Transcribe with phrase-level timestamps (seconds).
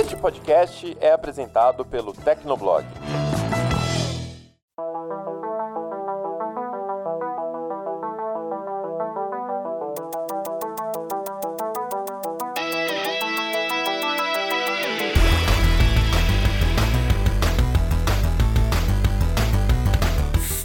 [0.00, 2.86] Este podcast é apresentado pelo Tecnoblog.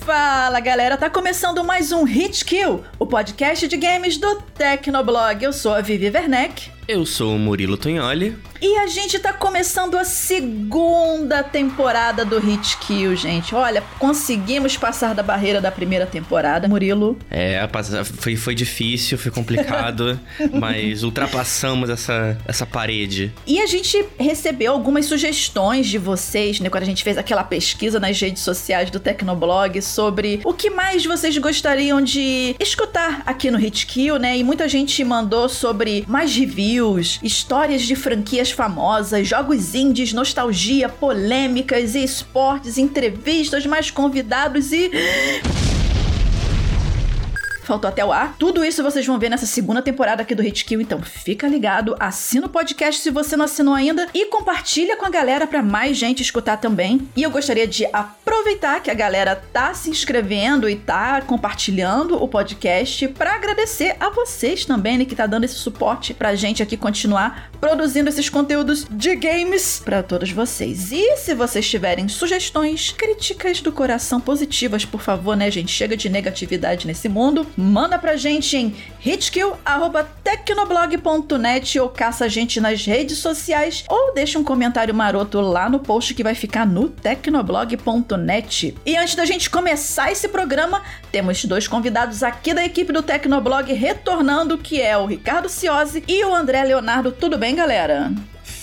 [0.06, 5.44] Fala galera, tá começando mais um Hit Kill, o podcast de games do Tecnoblog.
[5.44, 6.72] Eu sou a Vivi Werneck.
[6.88, 8.38] Eu sou o Murilo Tonholi.
[8.62, 13.54] E a gente tá começando a segunda temporada do Hit Kill, gente.
[13.54, 17.18] Olha, conseguimos passar da barreira da primeira temporada, Murilo.
[17.30, 17.60] É,
[18.04, 20.20] foi, foi difícil, foi complicado,
[20.54, 23.32] mas ultrapassamos essa, essa parede.
[23.46, 28.00] E a gente recebeu algumas sugestões de vocês, né, quando a gente fez aquela pesquisa
[28.00, 33.58] nas redes sociais do Tecnoblog sobre o que mais vocês gostariam de escutar aqui no
[33.58, 34.38] Hit Kill, né?
[34.38, 41.96] E muita gente mandou sobre mais reviews histórias de franquias famosas, jogos indies, nostalgia, polêmicas
[41.96, 44.92] e esportes, entrevistas, mais convidados e
[47.68, 48.36] faltou até o ar.
[48.38, 51.96] Tudo isso vocês vão ver nessa segunda temporada aqui do Hit Kill, então fica ligado,
[52.00, 55.98] assina o podcast se você não assinou ainda e compartilha com a galera para mais
[55.98, 57.08] gente escutar também.
[57.16, 62.28] E eu gostaria de aproveitar que a galera tá se inscrevendo e tá compartilhando o
[62.28, 66.78] podcast para agradecer a vocês também, né, que tá dando esse suporte pra gente aqui
[66.78, 70.92] continuar produzindo esses conteúdos de games para todos vocês.
[70.92, 76.10] E se vocês tiverem sugestões, críticas do coração positivas, por favor, né, gente, chega de
[76.10, 83.86] negatividade nesse mundo manda pra gente em hitkill.tecnoblog.net ou caça a gente nas redes sociais
[83.90, 88.76] ou deixa um comentário maroto lá no post que vai ficar no tecnoblog.net.
[88.86, 93.72] E antes da gente começar esse programa, temos dois convidados aqui da equipe do Tecnoblog
[93.74, 97.12] retornando, que é o Ricardo Ciosi e o André Leonardo.
[97.12, 98.12] Tudo bem, galera?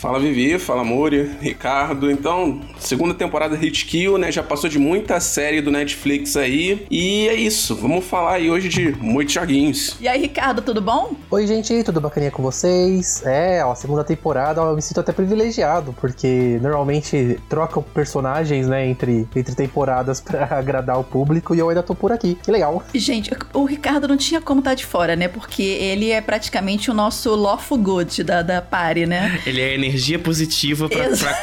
[0.02, 2.10] Fala Vivi, fala Muri, Ricardo.
[2.10, 4.32] Então, segunda temporada Hit Kill, né?
[4.32, 6.84] Já passou de muita série do Netflix aí.
[6.90, 9.96] E é isso, vamos falar aí hoje de muitos joguinhos.
[10.00, 11.12] E aí, Ricardo, tudo bom?
[11.30, 13.22] Oi, gente, tudo bacaninha com vocês?
[13.24, 19.28] É, ó, segunda temporada eu me sinto até privilegiado, porque normalmente trocam personagens, né, entre,
[19.36, 22.36] entre temporadas para agradar o público e eu ainda tô por aqui.
[22.42, 22.82] Que legal.
[22.92, 25.28] Gente, o Ricardo não tinha como estar tá de fora, né?
[25.28, 29.40] Porque ele é praticamente o nosso lawful good da, da party, né?
[29.46, 30.88] ele é energia positiva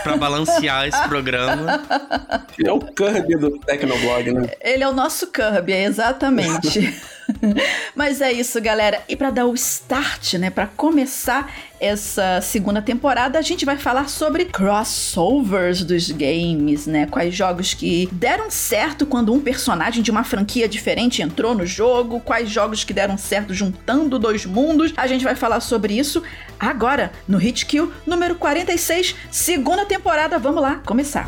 [0.04, 1.82] para balancear esse programa.
[2.58, 4.50] Ele é o Kirby do Tecnoblog, né?
[4.60, 6.94] Ele é o nosso Kirby, exatamente.
[7.96, 9.02] Mas é isso, galera.
[9.08, 14.10] E para dar o start, né, para começar essa segunda temporada, a gente vai falar
[14.10, 17.06] sobre crossovers dos games, né?
[17.06, 22.20] Quais jogos que deram certo quando um personagem de uma franquia diferente entrou no jogo,
[22.20, 24.94] quais jogos que deram certo juntando dois mundos.
[24.98, 26.22] A gente vai falar sobre isso
[26.60, 30.38] agora no Hit Kill número 46, segunda temporada.
[30.38, 31.28] Vamos lá começar.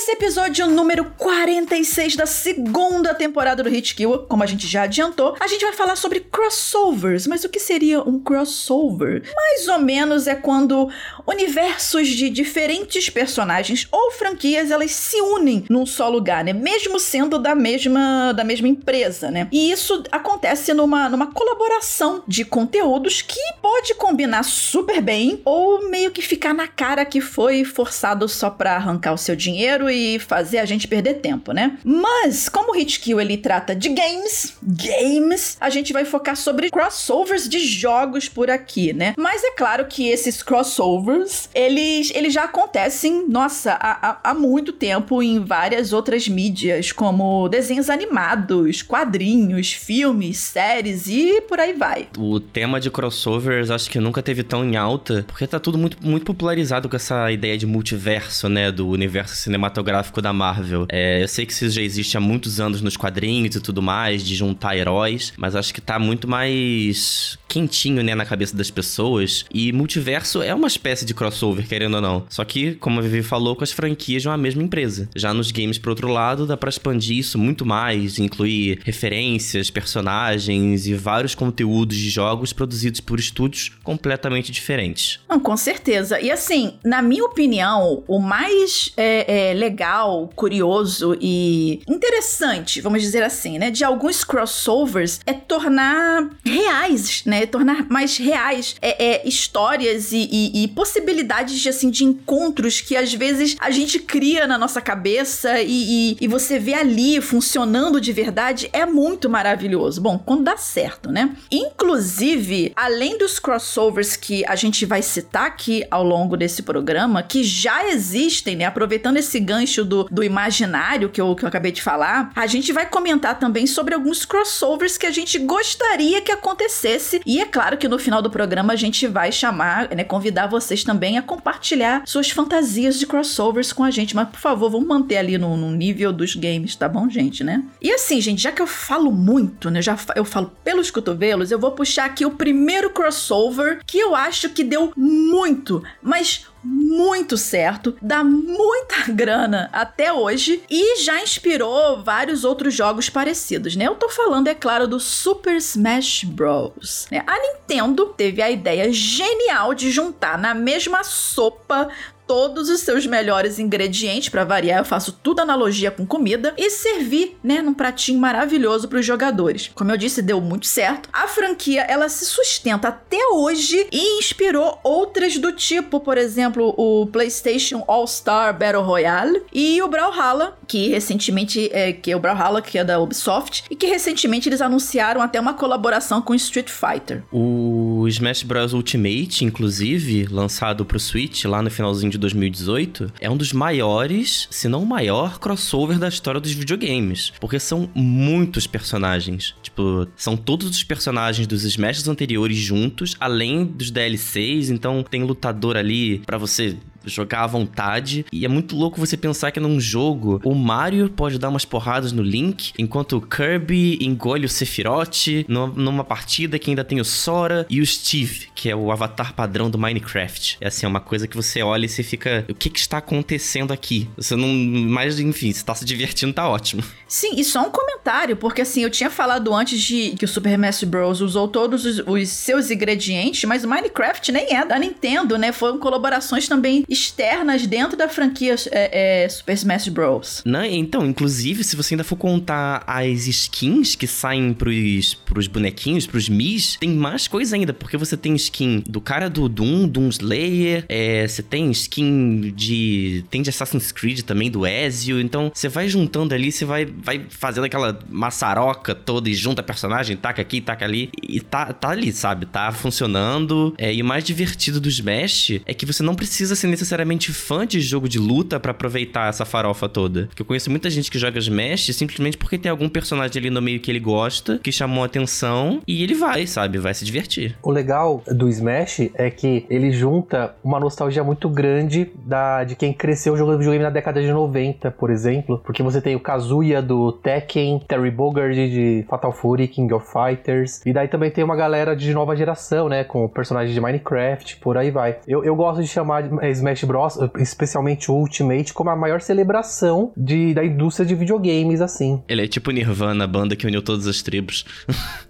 [0.00, 5.36] Nesse episódio número 46 da segunda temporada do Hit Kill, como a gente já adiantou,
[5.38, 7.26] a gente vai falar sobre crossovers.
[7.26, 9.22] Mas o que seria um crossover?
[9.36, 10.88] Mais ou menos é quando
[11.26, 16.54] universos de diferentes personagens ou franquias elas se unem num só lugar, né?
[16.54, 19.48] Mesmo sendo da mesma da mesma empresa, né?
[19.52, 26.10] E isso acontece numa, numa colaboração de conteúdos que pode combinar super bem ou meio
[26.10, 30.58] que ficar na cara que foi forçado só para arrancar o seu dinheiro e fazer
[30.58, 31.78] a gente perder tempo, né?
[31.84, 37.48] Mas, como o Hitkill ele trata de games, games, a gente vai focar sobre crossovers
[37.48, 39.14] de jogos por aqui, né?
[39.16, 44.72] Mas é claro que esses crossovers, eles, eles já acontecem, nossa, há, há, há muito
[44.72, 52.08] tempo em várias outras mídias, como desenhos animados, quadrinhos, filmes, séries e por aí vai.
[52.16, 55.96] O tema de crossovers acho que nunca teve tão em alta, porque tá tudo muito,
[56.06, 58.70] muito popularizado com essa ideia de multiverso, né?
[58.70, 60.86] Do universo cinematográfico cinematográfico da Marvel.
[60.88, 64.24] É, eu sei que isso já existe há muitos anos nos quadrinhos e tudo mais,
[64.24, 69.44] de juntar heróis, mas acho que tá muito mais quentinho, né, na cabeça das pessoas.
[69.52, 72.24] E multiverso é uma espécie de crossover, querendo ou não.
[72.28, 75.08] Só que, como a Vivi falou, com as franquias de uma mesma empresa.
[75.16, 80.86] Já nos games, por outro lado, dá pra expandir isso muito mais, incluir referências, personagens
[80.86, 85.18] e vários conteúdos de jogos produzidos por estúdios completamente diferentes.
[85.28, 86.20] Não, com certeza.
[86.20, 93.22] E assim, na minha opinião, o mais é, é, legal curioso e interessante, vamos dizer
[93.22, 100.12] assim, né, de alguns crossovers é tornar reais, né, tornar mais reais é, é histórias
[100.12, 104.58] e, e, e, possibilidades de assim de encontros que às vezes a gente cria na
[104.58, 110.00] nossa cabeça e, e você vê ali funcionando de verdade é muito maravilhoso.
[110.00, 111.34] Bom, quando dá certo, né?
[111.50, 117.42] Inclusive, além dos crossovers que a gente vai citar aqui ao longo desse programa, que
[117.42, 118.64] já existem, né?
[118.64, 122.72] Aproveitando esse gancho do, do imaginário que eu, que eu acabei de falar, a gente
[122.72, 127.20] vai comentar também sobre alguns crossovers que a gente gostaria que acontecesse.
[127.30, 130.02] E é claro que no final do programa a gente vai chamar, né?
[130.02, 134.16] Convidar vocês também a compartilhar suas fantasias de crossovers com a gente.
[134.16, 137.62] Mas, por favor, vamos manter ali no, no nível dos games, tá bom, gente, né?
[137.80, 139.80] E assim, gente, já que eu falo muito, né?
[139.80, 144.48] Já eu falo pelos cotovelos, eu vou puxar aqui o primeiro crossover que eu acho
[144.48, 152.44] que deu muito, mas muito certo, dá muita grana até hoje e já inspirou vários
[152.44, 153.86] outros jogos parecidos, né?
[153.86, 157.06] Eu tô falando, é claro, do Super Smash Bros.
[157.10, 157.22] Né?
[157.26, 161.88] A Nintendo teve a ideia genial de juntar na mesma sopa
[162.30, 167.36] todos os seus melhores ingredientes, para variar, eu faço tudo analogia com comida, e servir,
[167.42, 169.68] né, num pratinho maravilhoso para os jogadores.
[169.74, 171.08] Como eu disse, deu muito certo.
[171.12, 177.04] A franquia, ela se sustenta até hoje e inspirou outras do tipo, por exemplo, o
[177.06, 182.78] PlayStation All-Star Battle Royale e o Brawlhalla, que recentemente é que é o Brawlhalla, que
[182.78, 187.24] é da Ubisoft, e que recentemente eles anunciaram até uma colaboração com Street Fighter.
[187.32, 193.36] O Smash Bros Ultimate, inclusive, lançado pro Switch lá no finalzinho de 2018, é um
[193.36, 197.32] dos maiores, se não o maior, crossover da história dos videogames.
[197.40, 199.54] Porque são muitos personagens.
[199.62, 204.70] Tipo, são todos os personagens dos Smash anteriores juntos, além dos DLCs.
[204.70, 206.76] Então tem lutador ali para você
[207.10, 208.24] jogar à vontade.
[208.32, 212.12] E é muito louco você pensar que num jogo o Mario pode dar umas porradas
[212.12, 215.10] no Link, enquanto o Kirby engole o Sephiroth
[215.48, 219.70] numa partida que ainda tem o Sora e o Steve, que é o avatar padrão
[219.70, 220.58] do Minecraft.
[220.60, 222.98] É assim, é uma coisa que você olha e você fica, o que que está
[222.98, 224.08] acontecendo aqui?
[224.16, 226.82] Você não, mas enfim, você tá se divertindo, tá ótimo.
[227.08, 230.52] Sim, e só um comentário, porque assim, eu tinha falado antes de que o Super
[230.52, 235.36] Smash Bros usou todos os, os seus ingredientes, mas o Minecraft nem é da Nintendo,
[235.36, 235.52] né?
[235.52, 240.42] Foram colaborações também externas dentro da franquia é, é, Super Smash Bros.
[240.44, 246.06] Não, então, inclusive, se você ainda for contar as skins que saem pros, pros bonequinhos,
[246.06, 250.08] pros Mis, tem mais coisa ainda, porque você tem skin do cara do Doom, Doom
[250.08, 253.24] Slayer, é, você tem skin de.
[253.30, 257.26] tem de Assassin's Creed também, do Ezio, então você vai juntando ali, você vai, vai
[257.28, 262.12] fazendo aquela maçaroca toda e junta personagem, taca aqui, taca ali, e tá, tá ali,
[262.12, 262.46] sabe?
[262.46, 263.74] Tá funcionando.
[263.78, 267.66] É, e o mais divertido do Smash é que você não precisa ser necessariamente fã
[267.66, 270.26] de jogo de luta para aproveitar essa farofa toda.
[270.26, 273.60] Porque eu conheço muita gente que joga Smash simplesmente porque tem algum personagem ali no
[273.60, 276.78] meio que ele gosta, que chamou atenção, e ele vai, sabe?
[276.78, 277.56] Vai se divertir.
[277.62, 282.92] O legal do Smash é que ele junta uma nostalgia muito grande da, de quem
[282.92, 285.60] cresceu jogando videogame na década de 90, por exemplo.
[285.64, 290.80] Porque você tem o Kazuya do Tekken, Terry Bogard de Fatal Fury, King of Fighters.
[290.86, 293.04] E daí também tem uma galera de nova geração, né?
[293.04, 295.18] Com personagens de Minecraft, por aí vai.
[295.26, 300.12] Eu, eu gosto de chamar Smash Smash Bros, especialmente o Ultimate, como a maior celebração
[300.16, 302.22] de, da indústria de videogames, assim.
[302.28, 304.64] Ele é tipo Nirvana, a banda que uniu todas as tribos.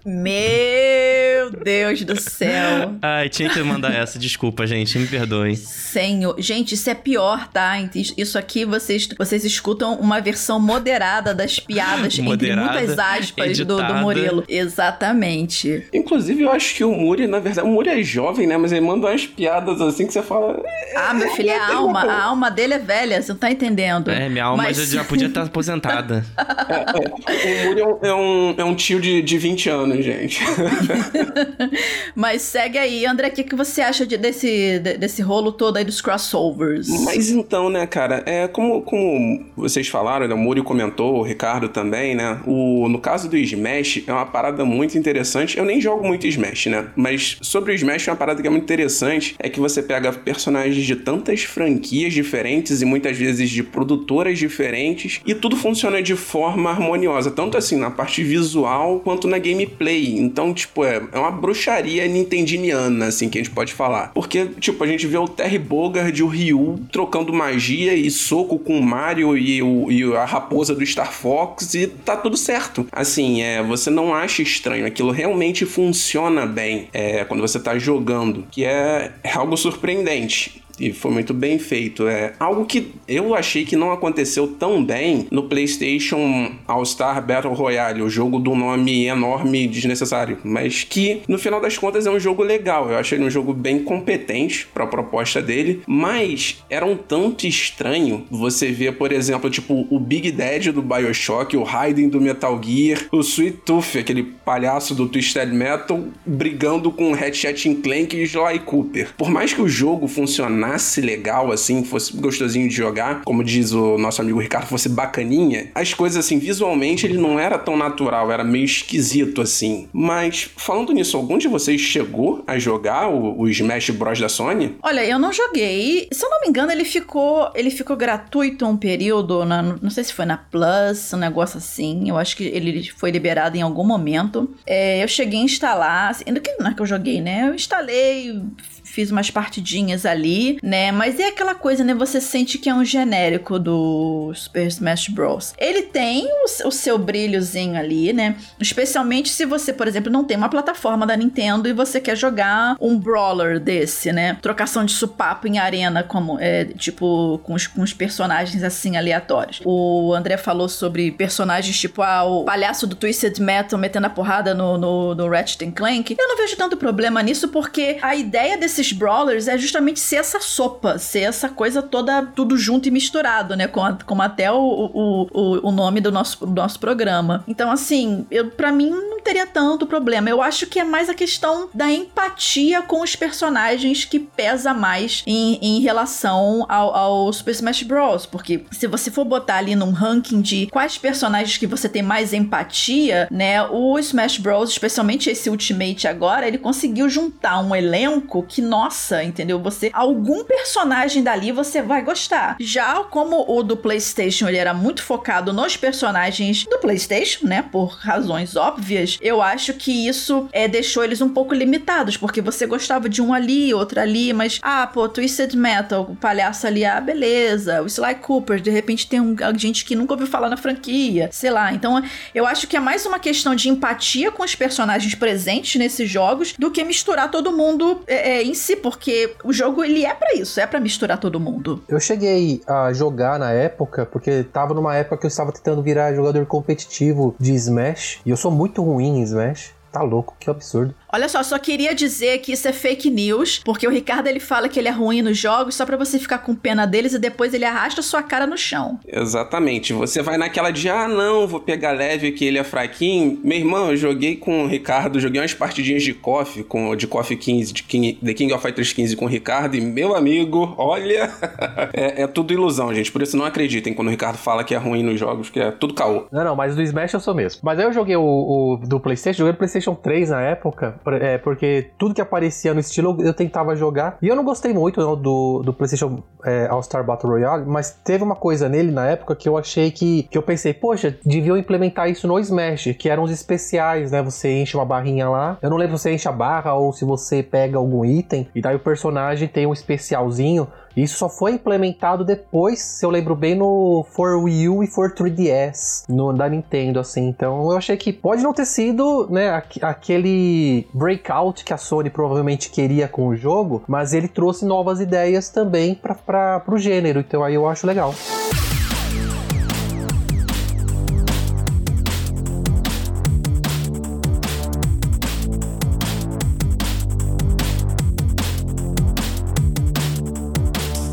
[0.05, 2.95] Meu Deus do céu.
[3.01, 5.55] Ai, tinha que mandar essa, desculpa, gente, me perdoem.
[5.55, 7.77] Senhor, gente, isso é pior, tá?
[8.17, 13.77] Isso aqui vocês, vocês escutam uma versão moderada das piadas, moderada, entre muitas aspas, do,
[13.77, 14.43] do Murilo.
[14.47, 15.85] Exatamente.
[15.93, 18.57] Inclusive, eu acho que o Muri, na verdade, o Muri é jovem, né?
[18.57, 20.61] Mas ele manda umas piadas assim que você fala.
[20.95, 22.01] Ah, meu filho, é a alma.
[22.01, 24.11] A alma dele é velha, você não tá entendendo.
[24.11, 24.77] É, minha alma Mas...
[24.77, 26.25] já, já podia estar aposentada.
[26.71, 27.63] É, é.
[27.63, 30.41] O Muri é um, é um tio de, de 20 anos, gente.
[32.15, 35.77] Mas segue aí, André, o que, que você acha de, desse, de, desse rolo todo
[35.77, 36.87] aí dos crossovers?
[37.03, 41.69] Mas então, né, cara, é como, como vocês falaram, né, o Muri comentou, o Ricardo
[41.69, 42.39] também, né?
[42.45, 45.57] O, no caso do Smash, é uma parada muito interessante.
[45.57, 46.87] Eu nem jogo muito Smash, né?
[46.95, 50.85] Mas sobre o Smash, uma parada que é muito interessante é que você pega personagens
[50.85, 56.69] de tantas franquias diferentes e muitas vezes de produtoras diferentes e tudo funciona de forma
[56.69, 60.17] harmoniosa, tanto assim na parte visual quanto na gameplay.
[60.17, 64.11] Então, tipo, é, é uma bruxaria nintendiniana, assim, que a gente pode falar.
[64.13, 68.59] Porque, tipo, a gente vê o Terry Bogard e o Ryu trocando magia e soco
[68.59, 72.87] com o Mario e, o, e a raposa do Star Fox e tá tudo certo.
[72.91, 78.45] Assim, é, você não acha estranho, aquilo realmente funciona bem é, quando você tá jogando,
[78.51, 80.61] que é, é algo surpreendente.
[80.81, 82.07] E foi muito bem feito.
[82.07, 88.01] É algo que eu achei que não aconteceu tão bem no PlayStation All-Star Battle Royale,
[88.01, 92.19] o jogo do nome enorme e desnecessário, mas que no final das contas é um
[92.19, 92.89] jogo legal.
[92.89, 97.45] Eu achei ele um jogo bem competente para a proposta dele, mas era um tanto
[97.45, 102.59] estranho você ver, por exemplo, tipo o Big Dad do BioShock, o Raiden do Metal
[102.63, 108.59] Gear, o Sweet Tooth, aquele palhaço do Twisted Metal, brigando com Ratchet Clank e Sly
[108.65, 109.13] Cooper.
[109.17, 110.70] Por mais que o jogo funcionasse
[111.01, 115.93] legal assim, fosse gostosinho de jogar, como diz o nosso amigo Ricardo, fosse bacaninha, as
[115.93, 119.87] coisas assim, visualmente ele não era tão natural, era meio esquisito assim.
[119.91, 124.77] Mas falando nisso, algum de vocês chegou a jogar o, o Smash Bros da Sony?
[124.81, 126.07] Olha, eu não joguei.
[126.11, 130.03] Se eu não me engano, ele ficou, ele ficou gratuito um período, na, não sei
[130.03, 132.09] se foi na Plus, um negócio assim.
[132.09, 134.53] Eu acho que ele foi liberado em algum momento.
[134.65, 137.47] É, eu cheguei a instalar, assim, que não é que eu joguei, né?
[137.47, 138.41] Eu instalei,
[138.83, 140.91] fiz umas partidinhas ali, né?
[140.91, 141.93] Mas é aquela coisa, né?
[141.93, 145.53] Você sente que é um genérico do Super Smash Bros.
[145.57, 148.35] Ele tem o, o, seu brilhozinho ali, né?
[148.59, 152.75] Especialmente se você, por exemplo, não tem uma plataforma da Nintendo e você quer jogar
[152.79, 154.37] um brawler desse, né?
[154.41, 159.61] Trocação de supapo em arena, como é, tipo, com os, com os personagens assim aleatórios.
[159.63, 164.53] O André falou sobre personagens tipo ah, o palhaço do Twisted Metal metendo a porrada
[164.53, 166.15] no, no, no Ratchet Clank.
[166.17, 170.17] Eu não vejo tanto problema nisso porque a ideia desse desses brawlers é justamente ser
[170.17, 173.67] essa sopa, ser essa coisa toda, tudo junto e misturado, né?
[173.67, 177.43] Como, como até o, o, o, o nome do nosso, do nosso programa.
[177.47, 180.29] Então, assim, eu, para mim não teria tanto problema.
[180.29, 185.23] Eu acho que é mais a questão da empatia com os personagens que pesa mais
[185.25, 188.25] em, em relação ao, ao Super Smash Bros.
[188.25, 192.33] Porque se você for botar ali num ranking de quais personagens que você tem mais
[192.33, 193.63] empatia, né?
[193.63, 199.59] O Smash Bros, especialmente esse Ultimate agora, ele conseguiu juntar um elenco que nossa, entendeu?
[199.61, 202.55] Você algum personagem dali você vai gostar.
[202.59, 207.97] Já como o do PlayStation ele era muito focado nos personagens do PlayStation, né, por
[207.99, 213.09] razões óbvias, eu acho que isso é deixou eles um pouco limitados, porque você gostava
[213.09, 217.81] de um ali, outro ali, mas ah, pô, Twisted Metal, o palhaço ali, ah, beleza,
[217.81, 221.49] o Sly Cooper, de repente tem um, gente que nunca ouviu falar na franquia, sei
[221.49, 221.73] lá.
[221.73, 222.01] Então,
[222.33, 226.53] eu acho que é mais uma questão de empatia com os personagens presentes nesses jogos
[226.57, 230.33] do que misturar todo mundo é, é, em si, porque o jogo ele é para
[230.35, 231.83] isso, é para misturar todo mundo.
[231.87, 236.13] Eu cheguei a jogar na época, porque tava numa época que eu estava tentando virar
[236.13, 239.73] jogador competitivo de Smash, e eu sou muito ruim em Smash.
[239.91, 240.95] Tá louco, que absurdo.
[241.13, 244.69] Olha só, só queria dizer que isso é fake news, porque o Ricardo ele fala
[244.69, 247.53] que ele é ruim nos jogos só para você ficar com pena deles e depois
[247.53, 248.99] ele arrasta sua cara no chão.
[249.05, 249.93] Exatamente.
[249.93, 253.39] Você vai naquela de, ah, não, vou pegar leve que ele é fraquinho.
[253.43, 257.35] Meu irmão, eu joguei com o Ricardo, joguei umas partidinhas de KOF, com, de KOF
[257.35, 261.29] 15, de King, The King of Fighters 15 com o Ricardo, e meu amigo, olha,
[261.93, 263.11] é, é, tudo ilusão, gente.
[263.11, 265.71] Por isso não acreditem quando o Ricardo fala que é ruim nos jogos, que é
[265.71, 266.25] tudo caô.
[266.31, 267.59] Não, não, mas do Smash eu sou mesmo.
[267.63, 271.37] Mas aí eu joguei o, o do PlayStation, joguei no PlayStation 3 na época, é,
[271.37, 274.17] porque tudo que aparecia no estilo eu, tentava jogar.
[274.21, 278.23] E eu não gostei muito não, do, do PlayStation é, All-Star Battle Royale, mas teve
[278.23, 282.09] uma coisa nele na época que eu achei que, que eu pensei, poxa, deviam implementar
[282.09, 284.21] isso no Smash, que eram os especiais, né?
[284.21, 285.57] Você enche uma barrinha lá.
[285.61, 288.61] Eu não lembro se você enche a barra ou se você pega algum item, e
[288.61, 290.67] daí o personagem tem um especialzinho.
[290.95, 295.13] Isso só foi implementado depois, se eu lembro bem, no For Wii U e For
[295.13, 297.27] 3DS, no, da Nintendo, assim.
[297.27, 302.69] Então eu achei que pode não ter sido, né, aquele breakout que a Sony provavelmente
[302.69, 307.19] queria com o jogo, mas ele trouxe novas ideias também para o gênero.
[307.19, 308.13] Então aí eu acho legal.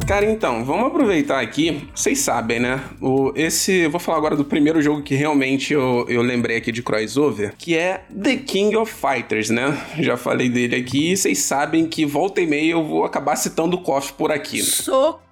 [0.08, 1.86] Cara, então, vamos aproveitar aqui.
[1.94, 2.82] Vocês sabem, né?
[2.98, 3.86] O, esse.
[3.88, 7.76] Vou falar agora do primeiro jogo que realmente eu, eu lembrei aqui de crossover, que
[7.76, 9.76] é The King of Fighters, né?
[10.00, 11.14] Já falei dele aqui.
[11.14, 14.56] Vocês sabem que volta e meia eu vou acabar citando o KOF por aqui.
[14.56, 14.64] Né?
[14.64, 15.27] Socorro!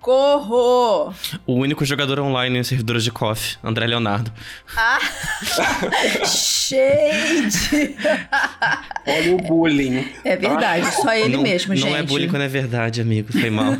[1.46, 4.32] O único jogador online em servidores de KOF, André Leonardo.
[4.76, 4.98] Ah!
[6.25, 7.96] Shade!
[9.06, 10.06] Olha o bullying.
[10.25, 11.90] É verdade, só ele não, mesmo, não gente.
[11.90, 13.32] Não é bullying quando é verdade, amigo.
[13.32, 13.72] Foi mal.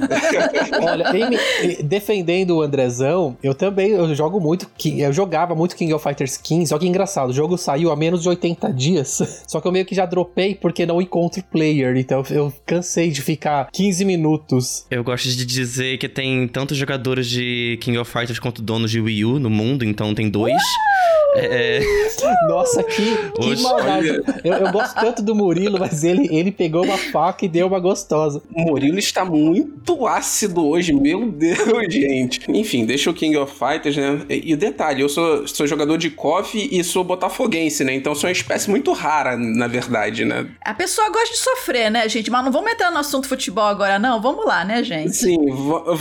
[0.83, 4.69] Olha, em, defendendo o Andrezão, eu também eu jogo muito.
[4.85, 6.73] Eu jogava muito King of Fighters 15.
[6.73, 7.31] Olha que engraçado.
[7.31, 9.43] O jogo saiu há menos de 80 dias.
[9.47, 11.97] Só que eu meio que já dropei porque não encontro player.
[11.97, 14.87] Então eu cansei de ficar 15 minutos.
[14.91, 18.99] Eu gosto de dizer que tem tantos jogadores de King of Fighters quanto donos de
[18.99, 19.85] Wii U no mundo.
[19.85, 20.63] Então tem dois.
[21.35, 21.81] É...
[22.49, 24.09] Nossa, que, que maldade.
[24.43, 27.67] Eu, eu, gosto tanto tanto do Murilo, mas ele, ele pegou uma faca e deu
[27.67, 28.43] uma gostosa.
[28.55, 32.41] O Murilo está muito ácido hoje, meu Deus, gente.
[32.49, 34.21] Enfim, deixa o King of Fighters, né?
[34.29, 37.95] E, o detalhe, eu sou, sou jogador de KOF e sou botafoguense, né?
[37.95, 40.47] Então sou uma espécie muito rara, na verdade, né?
[40.63, 42.31] A pessoa gosta de sofrer, né, gente?
[42.31, 44.21] Mas não vamos entrar no assunto futebol agora, não.
[44.21, 45.17] Vamos lá, né, gente?
[45.17, 45.39] Sim,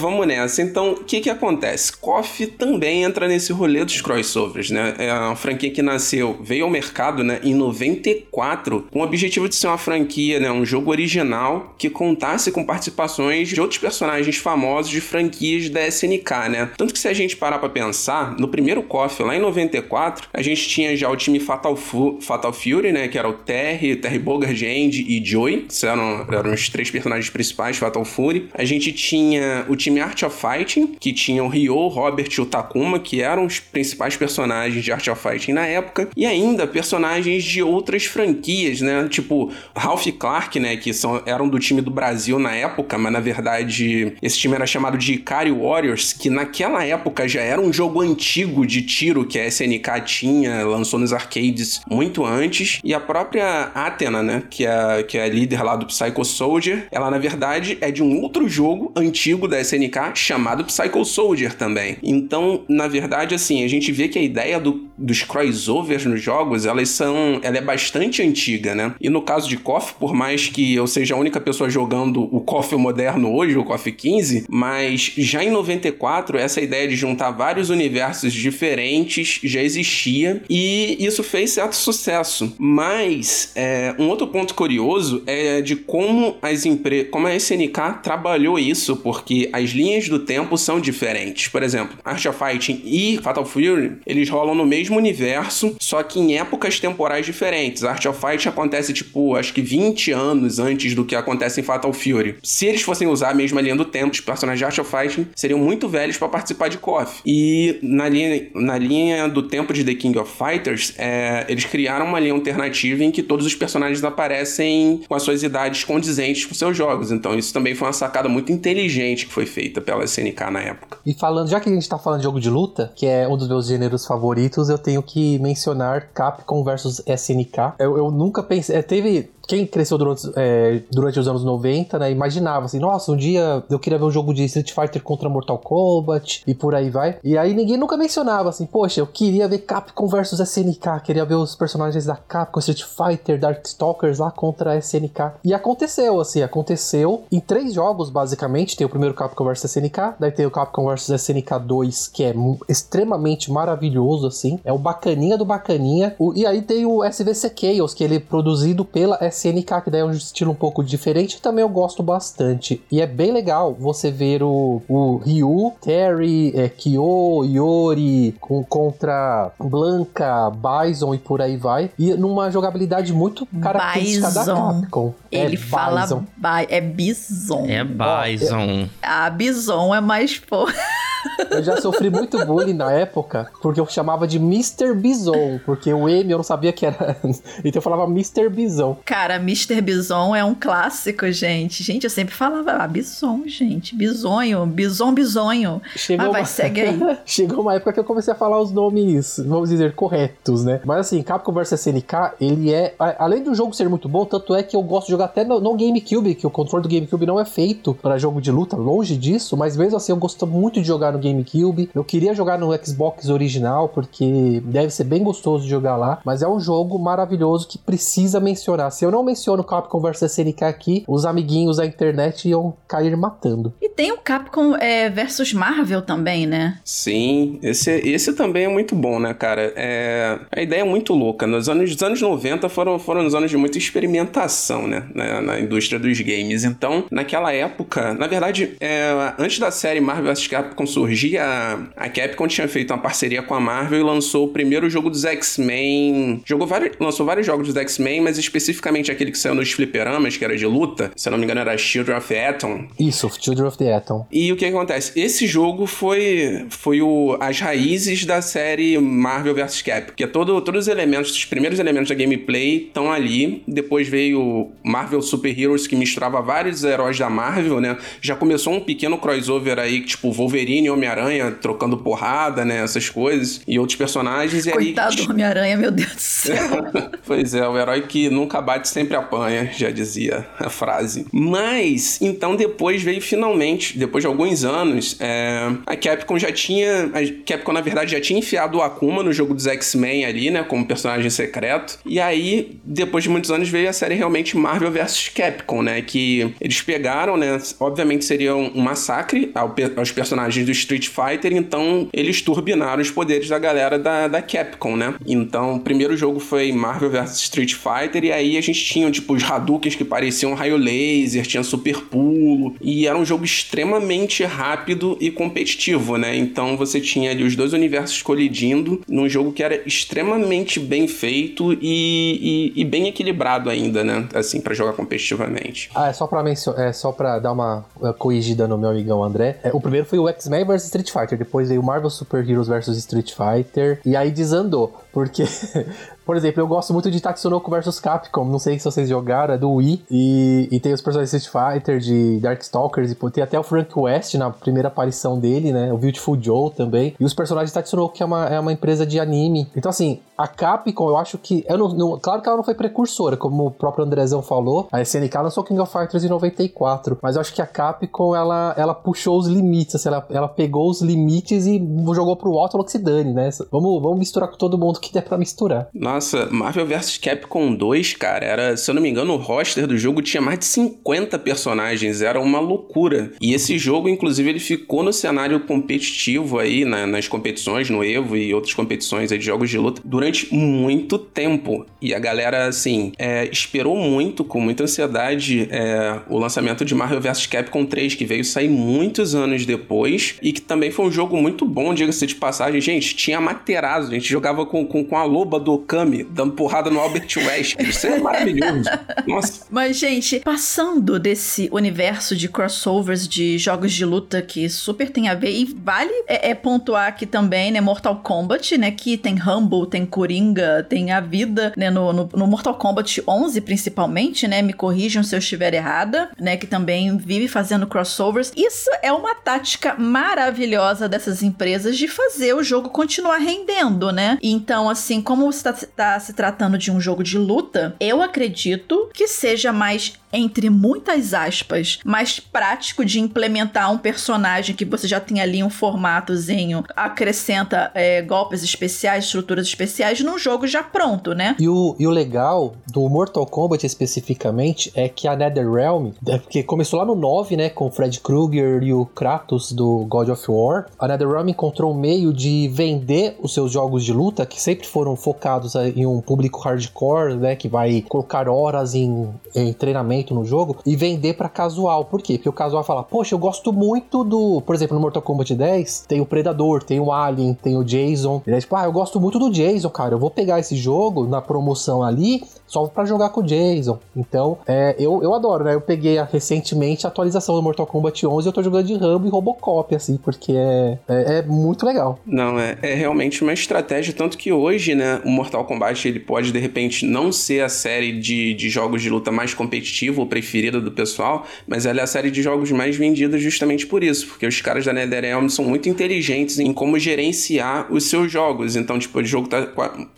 [0.05, 0.61] vamos nessa.
[0.61, 1.97] Então, o que que acontece?
[1.97, 4.93] KOF também entra nesse rolê dos crossovers, né?
[4.99, 9.55] É uma franquia que nasceu, veio ao mercado, né, em 94, com o objetivo de
[9.55, 14.91] ser uma franquia, né, um jogo original que contasse com participações de outros personagens famosos
[14.91, 16.69] de franquias da SNK, né?
[16.77, 20.41] Tanto que se a gente parar para pensar, no primeiro KOF, lá em 94, a
[20.41, 24.19] gente tinha já o time Fatal, Fu Fatal Fury, né, que era o Terry, Terry
[24.19, 28.49] Bogard, Andy e Joey, que eram, eram os três personagens principais Fatal Fury.
[28.53, 32.45] A gente tinha o time Art of Fighting, que tinha o Ryo, Robert e o
[32.45, 37.43] Takuma, que eram os principais personagens de Art of Fighting na época, e ainda personagens
[37.43, 39.07] de outras franquias, né?
[39.09, 40.77] Tipo Ralph Clark, né?
[40.77, 44.65] Que são, eram do time do Brasil na época, mas na verdade esse time era
[44.65, 49.39] chamado de Ikari Warriors, que naquela época já era um jogo antigo de tiro que
[49.39, 54.43] a SNK tinha, lançou nos arcades muito antes, e a própria Athena, né?
[54.49, 58.03] Que é, que é a líder lá do Psycho Soldier, ela na verdade é de
[58.03, 59.74] um outro jogo antigo da SNK
[60.13, 61.97] chamado Psycho Soldier também.
[62.03, 66.65] Então, na verdade, assim, a gente vê que a ideia do, dos crossovers nos jogos,
[66.65, 67.39] elas são.
[67.41, 68.93] Ela é bastante antiga, né?
[68.99, 72.39] E no caso de KOF, por mais que eu seja a única pessoa jogando o
[72.41, 77.69] KOF moderno hoje, o KOF 15, mas já em 94, essa ideia de juntar vários
[77.69, 82.55] universos diferentes já existia e isso fez certo sucesso.
[82.57, 86.65] Mas é, um outro ponto curioso é de como as
[87.11, 91.47] como a SNK trabalhou isso, porque as linhas do tempo são diferentes.
[91.47, 96.19] Por exemplo, Art of Fighting e Fatal Fury, eles rolam no mesmo universo, só que
[96.19, 97.83] em épocas temporais diferentes.
[97.83, 101.93] Art of Fight acontece, tipo, acho que 20 anos antes do que acontece em Fatal
[101.93, 102.35] Fury.
[102.43, 105.27] Se eles fossem usar a mesma linha do tempo, os personagens de Art of Fighting
[105.35, 107.21] seriam muito velhos para participar de KOF.
[107.25, 112.05] E na linha, na linha do tempo de The King of Fighters, é, eles criaram
[112.05, 116.53] uma linha alternativa em que todos os personagens aparecem com as suas idades condizentes com
[116.53, 117.11] seus jogos.
[117.11, 120.97] Então isso também foi uma sacada muito inteligente que foi feita pela SNK na época.
[121.05, 123.37] E falando, já que a gente tá falando de jogo de luta, que é um
[123.37, 127.75] dos meus gêneros favoritos, eu tenho que mencionar Capcom versus SNK.
[127.79, 128.75] Eu, eu nunca pensei.
[128.75, 133.17] É, teve quem cresceu durante, é, durante os anos 90, né, imaginava assim, nossa, um
[133.17, 136.89] dia eu queria ver um jogo de Street Fighter contra Mortal Kombat e por aí
[136.89, 137.17] vai.
[137.23, 141.35] E aí ninguém nunca mencionava assim, poxa, eu queria ver Capcom versus SNK, queria ver
[141.35, 145.33] os personagens da Capcom, Street Fighter, Darkstalkers lá contra SNK.
[145.43, 148.75] E aconteceu, assim, aconteceu em três jogos, basicamente.
[148.75, 152.33] Tem o primeiro Capcom versus SNK, daí tem o Capcom versus SNK 2, que é
[152.67, 154.59] extremamente maravilhoso, assim.
[154.63, 156.15] É o bacaninha do bacaninha.
[156.19, 159.34] O, e aí tem o SVC Chaos, que ele é produzido pela SNK,
[159.83, 162.81] que daí é um estilo um pouco diferente, também eu gosto bastante.
[162.91, 169.51] E é bem legal você ver o, o Ryu, Terry, é, Kyo, Yori com, contra
[169.59, 171.91] Blanca, Bison e por aí vai.
[171.97, 174.45] E numa jogabilidade muito característica Bison.
[174.45, 175.13] da Capcom.
[175.31, 176.23] Ele é fala Bison.
[176.69, 177.65] é Bison.
[177.67, 178.89] É Bison.
[179.01, 180.67] A Bison é mais pô.
[181.49, 184.93] Eu já sofri muito bullying na época, porque eu chamava de Mr.
[184.93, 187.17] Bison, porque o M eu não sabia que era.
[187.63, 188.49] Então eu falava Mr.
[188.49, 188.97] Bison.
[189.05, 189.81] Cara, Mr.
[189.81, 191.83] Bison é um clássico, gente.
[191.83, 193.95] Gente, eu sempre falava, ah, Bison, gente.
[193.95, 195.81] Bisonho, Bison, Bisonho.
[195.95, 196.47] Chegou ah, vai, uma...
[196.47, 196.99] segue aí.
[197.25, 200.81] Chegou uma época que eu comecei a falar os nomes, vamos dizer, corretos, né?
[200.85, 202.93] Mas assim, Capcom vs SNK, ele é.
[203.17, 205.59] Além do jogo ser muito bom, tanto é que eu gosto de jogar até no,
[205.59, 209.17] no GameCube, que o controle do GameCube não é feito para jogo de luta, longe
[209.17, 211.89] disso, mas mesmo assim eu gosto muito de jogar no GameCube.
[211.93, 216.19] Eu queria jogar no Xbox original, porque deve ser bem gostoso de jogar lá.
[216.23, 218.91] Mas é um jogo maravilhoso que precisa mencionar.
[218.91, 223.73] Se eu não menciono Capcom vs SNK aqui, os amiguinhos da internet iam cair matando.
[223.81, 226.79] E tem o Capcom é, versus Marvel também, né?
[226.83, 229.71] Sim, esse, esse também é muito bom, né, cara?
[229.75, 231.47] É, a ideia é muito louca.
[231.47, 235.07] Nos anos, nos anos 90 foram, foram os anos de muita experimentação, né?
[235.13, 236.65] Na, na indústria dos games.
[236.65, 242.09] Então, naquela época, na verdade, é, antes da série Marvel vs Capcom surgir, a, a
[242.09, 246.41] Capcom tinha feito uma parceria com a Marvel e lançou o primeiro jogo dos X-Men.
[246.45, 250.43] Jogou vários, lançou vários jogos dos X-Men, mas especificamente aquele que saiu nos fliperamas, que
[250.43, 251.11] era de luta.
[251.15, 252.87] Se eu não me engano, era Children of the Atom.
[252.99, 254.25] Isso, Children of the Atom.
[254.31, 255.19] E o que acontece?
[255.19, 260.81] Esse jogo foi, foi o, as raízes da série Marvel vs Capcom, porque todo, todos
[260.83, 263.63] os elementos, os primeiros elementos da gameplay estão ali.
[263.67, 267.97] Depois veio Marvel Super Heroes, que misturava vários heróis da Marvel, né?
[268.21, 272.83] Já começou um pequeno crossover aí, tipo Wolverine e Homem-Aranha trocando porrada, né?
[272.83, 273.61] Essas coisas.
[273.67, 274.65] E outros personagens.
[274.65, 275.25] E Coitado aí...
[275.25, 276.85] do Homem-Aranha, meu Deus do céu.
[277.25, 281.25] pois é, o herói que nunca bate sempre apanha, já dizia a frase.
[281.33, 287.11] Mas, então depois veio finalmente, depois de alguns anos, é, a Capcom já tinha.
[287.13, 290.63] A Capcom, na verdade, já tinha enfiado o Akuma no jogo dos X-Men ali, né?
[290.63, 291.99] Como personagem secreto.
[292.05, 296.01] E aí, depois de muitos anos, veio a série realmente Marvel vs Capcom, né?
[296.01, 297.61] Que eles pegaram, né?
[297.79, 299.51] Obviamente seria um massacre
[299.97, 304.95] aos personagens do Street Fighter, então eles turbinaram os poderes da galera da, da Capcom,
[304.95, 305.15] né?
[305.25, 309.33] Então, o primeiro jogo foi Marvel vs Street Fighter, e aí a gente tinha, tipo,
[309.33, 315.17] os Hadoukens que pareciam raio laser, tinha super pulo, e era um jogo extremamente rápido
[315.19, 316.35] e competitivo, né?
[316.37, 321.73] Então você tinha ali os dois universos colidindo num jogo que era extremamente bem feito
[321.73, 324.27] e, e, e bem equilibrado ainda, né?
[324.33, 325.89] Assim, para jogar competitivamente.
[325.95, 327.85] Ah, é só pra mencionar, é só pra dar uma
[328.19, 329.57] corrigida no meu amigão André.
[329.63, 332.67] É, o primeiro foi o X-Men vs Street Fighter, depois veio o Marvel Super Heroes
[332.67, 335.45] vs Street Fighter, e aí desandou, porque
[336.25, 339.57] Por exemplo, eu gosto muito de Tatsunoko vs Capcom, não sei se vocês jogaram, é
[339.57, 343.59] do Wii, e, e tem os personagens de Street Fighter, de Darkstalkers, e tem até
[343.59, 347.69] o Frank West na primeira aparição dele, né, o Beautiful Joe também, e os personagens
[347.69, 349.69] de Tatsunoko, que é uma, é uma empresa de anime.
[349.75, 352.73] Então, assim, a Capcom, eu acho que, eu não, não, claro que ela não foi
[352.73, 357.35] precursora, como o próprio Andrezão falou, a SNK lançou King of Fighters em 94, mas
[357.35, 361.01] eu acho que a Capcom, ela, ela puxou os limites, assim, ela, ela pegou os
[361.01, 361.77] limites e
[362.15, 365.13] jogou pro alto, falou que se dane, né, vamos, vamos misturar com todo mundo que
[365.13, 365.87] der pra misturar.
[365.93, 369.97] Nossa, Marvel vs Capcom 2, cara, era, se eu não me engano, o roster do
[369.97, 373.31] jogo tinha mais de 50 personagens, era uma loucura.
[373.41, 378.35] E esse jogo, inclusive, ele ficou no cenário competitivo aí, na, nas competições, no Evo
[378.35, 381.85] e outras competições de jogos de luta, durante muito tempo.
[382.01, 387.21] E a galera, assim, é, esperou muito, com muita ansiedade, é, o lançamento de Marvel
[387.21, 391.37] vs Capcom 3, que veio sair muitos anos depois, e que também foi um jogo
[391.37, 392.79] muito bom, diga-se de passagem.
[392.81, 396.89] Gente, tinha Materazo, a gente jogava com, com, com a loba do Kami dando porrada
[396.89, 397.89] no Albert Wesker.
[397.89, 398.89] Isso é maravilhoso.
[399.27, 399.65] Nossa.
[399.69, 405.33] Mas, gente, passando desse universo de crossovers de jogos de luta que super tem a
[405.33, 409.87] ver, e vale é, é pontuar aqui também, né, Mortal Kombat, né, que tem Rumble,
[409.87, 414.71] tem Coringa, tem a vida, né, no, no, no Mortal Kombat 11 principalmente, né, me
[414.71, 418.53] corrijam se eu estiver errada, né, que também vive fazendo crossovers.
[418.55, 424.37] Isso é uma tática maravilhosa dessas empresas de fazer o jogo continuar rendendo, né?
[424.41, 429.09] Então, assim, como você tá está se tratando de um jogo de luta, eu acredito
[429.13, 435.19] que seja mais entre muitas aspas, mais prático de implementar um personagem que você já
[435.19, 441.55] tem ali um formatozinho, acrescenta é, golpes especiais, estruturas especiais num jogo já pronto, né?
[441.59, 446.63] E o, e o legal do Mortal Kombat especificamente é que a NetherRealm, é porque
[446.63, 450.43] começou lá no 9, né, com o Fred Krueger e o Kratos do God of
[450.49, 454.87] War, a NetherRealm encontrou um meio de vender os seus jogos de luta, que sempre
[454.87, 460.45] foram focados em um público hardcore, né, que vai colocar horas em, em treinamento no
[460.45, 462.05] jogo e vender para casual.
[462.05, 462.33] Por quê?
[462.33, 464.61] Porque o casual fala, poxa, eu gosto muito do.
[464.61, 468.41] Por exemplo, no Mortal Kombat 10 tem o Predador, tem o Alien, tem o Jason.
[468.45, 470.15] Ele é tipo, ah, eu gosto muito do Jason, cara.
[470.15, 473.99] Eu vou pegar esse jogo na promoção ali só para jogar com o Jason.
[474.15, 475.75] Então, é, eu, eu adoro, né?
[475.75, 478.95] Eu peguei a, recentemente a atualização do Mortal Kombat 11 e eu tô jogando de
[478.95, 482.19] Rambo e Robocop, assim, porque é, é, é, muito legal.
[482.25, 486.51] Não, é, é realmente uma estratégia, tanto que hoje, né, o Mortal Kombat ele pode
[486.51, 490.79] de repente não ser a série de, de jogos de luta mais competitiva ou preferida
[490.79, 494.45] do pessoal, mas ela é a série de jogos mais vendida justamente por isso, porque
[494.45, 498.75] os caras da NetherRealm são muito inteligentes em como gerenciar os seus jogos.
[498.75, 499.67] Então, tipo, o jogo tá,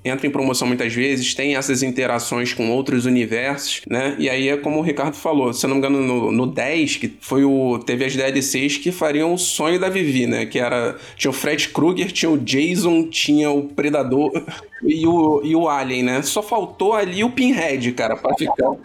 [0.03, 4.15] entra em promoção muitas vezes, tem essas interações com outros universos, né?
[4.17, 6.97] E aí é como o Ricardo falou, se eu não me engano, no, no 10,
[6.97, 7.79] que foi o.
[7.79, 10.45] Teve as DLCs que fariam o sonho da Vivi, né?
[10.45, 10.95] Que era.
[11.15, 14.31] Tinha o Fred Krueger, tinha o Jason, tinha o Predador
[14.83, 16.21] e o, e o Alien, né?
[16.21, 18.75] Só faltou ali o Pinhead, cara, pra ficar.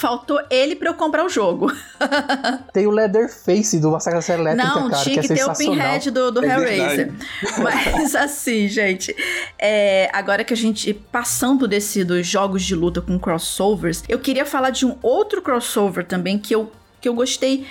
[0.00, 1.72] Faltou ele pra eu comprar o jogo.
[2.72, 5.44] Tem o Leatherface do Massacre da Série Elétrica, Não, cara, tinha que, que é ter
[5.44, 7.12] o Pinhead do, do é Hellraiser.
[7.58, 9.14] Mas assim, gente,
[9.58, 14.44] é, agora que a gente, passando desse dos jogos de luta com crossovers, eu queria
[14.44, 17.66] falar de um outro crossover também que eu que eu gostei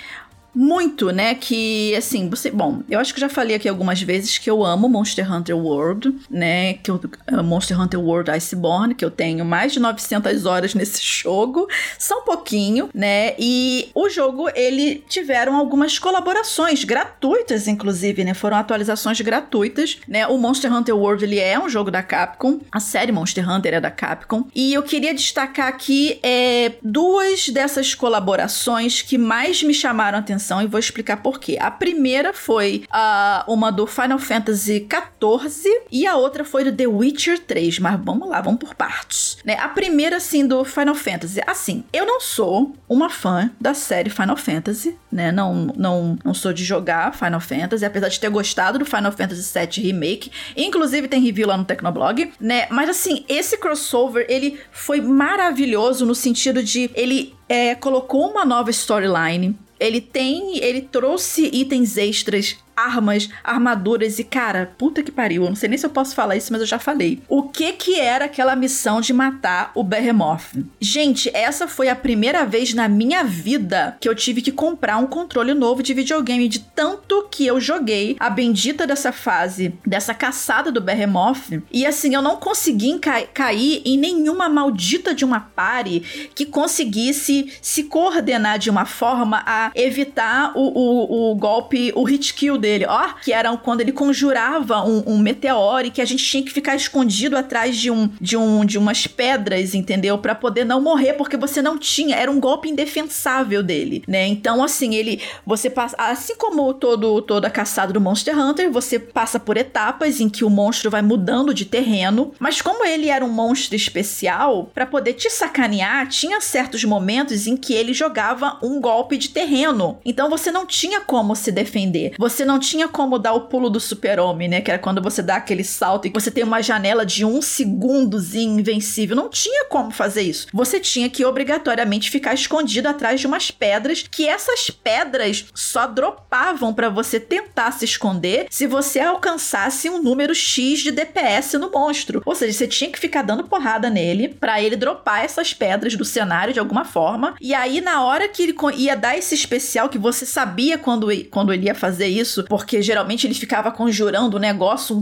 [0.54, 1.34] muito, né?
[1.34, 2.50] Que assim, você.
[2.50, 6.14] Bom, eu acho que já falei aqui algumas vezes que eu amo Monster Hunter World,
[6.30, 6.74] né?
[6.74, 11.00] Que eu, uh, Monster Hunter World Iceborne, que eu tenho mais de 900 horas nesse
[11.02, 11.66] jogo,
[12.12, 13.34] um pouquinho, né?
[13.38, 18.34] E o jogo, ele tiveram algumas colaborações gratuitas, inclusive, né?
[18.34, 20.26] Foram atualizações gratuitas, né?
[20.26, 23.80] O Monster Hunter World, ele é um jogo da Capcom, a série Monster Hunter é
[23.80, 30.18] da Capcom, e eu queria destacar aqui é, duas dessas colaborações que mais me chamaram
[30.18, 31.56] a atenção atenção e vou explicar por quê.
[31.60, 36.86] A primeira foi uh, uma do Final Fantasy XIV e a outra foi do The
[36.86, 37.78] Witcher 3.
[37.78, 39.38] Mas vamos lá, vamos por partes.
[39.44, 39.56] Né?
[39.58, 41.40] A primeira, assim, do Final Fantasy.
[41.46, 45.30] Assim, eu não sou uma fã da série Final Fantasy, né?
[45.30, 49.58] Não, não, não sou de jogar Final Fantasy, apesar de ter gostado do Final Fantasy
[49.58, 50.30] VII Remake.
[50.56, 52.66] Inclusive tem review lá no Tecnoblog, né?
[52.70, 58.70] Mas assim, esse crossover, ele foi maravilhoso no sentido de ele é, colocou uma nova
[58.70, 59.54] storyline.
[59.82, 60.58] Ele tem.
[60.58, 65.78] Ele trouxe itens extras armas, armaduras e cara, puta que pariu, eu não sei nem
[65.78, 67.20] se eu posso falar isso, mas eu já falei.
[67.28, 70.64] O que que era aquela missão de matar o Behemoth?
[70.80, 75.06] Gente, essa foi a primeira vez na minha vida que eu tive que comprar um
[75.06, 80.70] controle novo de videogame, de tanto que eu joguei a bendita dessa fase, dessa caçada
[80.70, 86.00] do Behemoth, e assim, eu não consegui ca cair em nenhuma maldita de uma pare
[86.34, 92.34] que conseguisse se coordenar de uma forma a evitar o, o, o golpe, o hit
[92.34, 96.24] kill dele, ó, que era quando ele conjurava um, um meteoro e que a gente
[96.24, 100.18] tinha que ficar escondido atrás de um de um de umas pedras, entendeu?
[100.18, 104.26] Para poder não morrer, porque você não tinha, era um golpe indefensável dele, né?
[104.26, 109.38] Então assim, ele você passa, assim como todo toda caçada do Monster Hunter, você passa
[109.38, 113.28] por etapas em que o monstro vai mudando de terreno, mas como ele era um
[113.28, 119.16] monstro especial, para poder te sacanear, tinha certos momentos em que ele jogava um golpe
[119.16, 119.98] de terreno.
[120.04, 122.14] Então você não tinha como se defender.
[122.18, 124.60] Você não não tinha como dar o pulo do super-homem, né?
[124.60, 128.60] Que era quando você dá aquele salto e você tem uma janela de um segundozinho
[128.60, 129.16] invencível.
[129.16, 130.48] Não tinha como fazer isso.
[130.52, 136.74] Você tinha que obrigatoriamente ficar escondido atrás de umas pedras, que essas pedras só dropavam
[136.74, 142.20] para você tentar se esconder se você alcançasse um número X de DPS no monstro.
[142.26, 146.04] Ou seja, você tinha que ficar dando porrada nele para ele dropar essas pedras do
[146.04, 147.34] cenário de alguma forma.
[147.40, 151.50] E aí, na hora que ele ia dar esse especial, que você sabia quando, quando
[151.52, 155.00] ele ia fazer isso, isso, porque geralmente ele ficava conjurando o negócio, um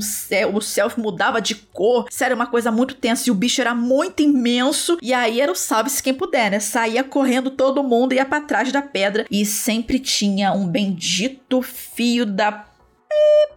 [0.54, 2.06] o self mudava de cor.
[2.10, 3.28] Sério, uma coisa muito tensa.
[3.28, 4.98] E o bicho era muito imenso.
[5.02, 6.60] E aí era o salve-se quem puder, né?
[6.60, 9.26] Saía correndo todo mundo, ia para trás da pedra.
[9.30, 12.69] E sempre tinha um bendito fio da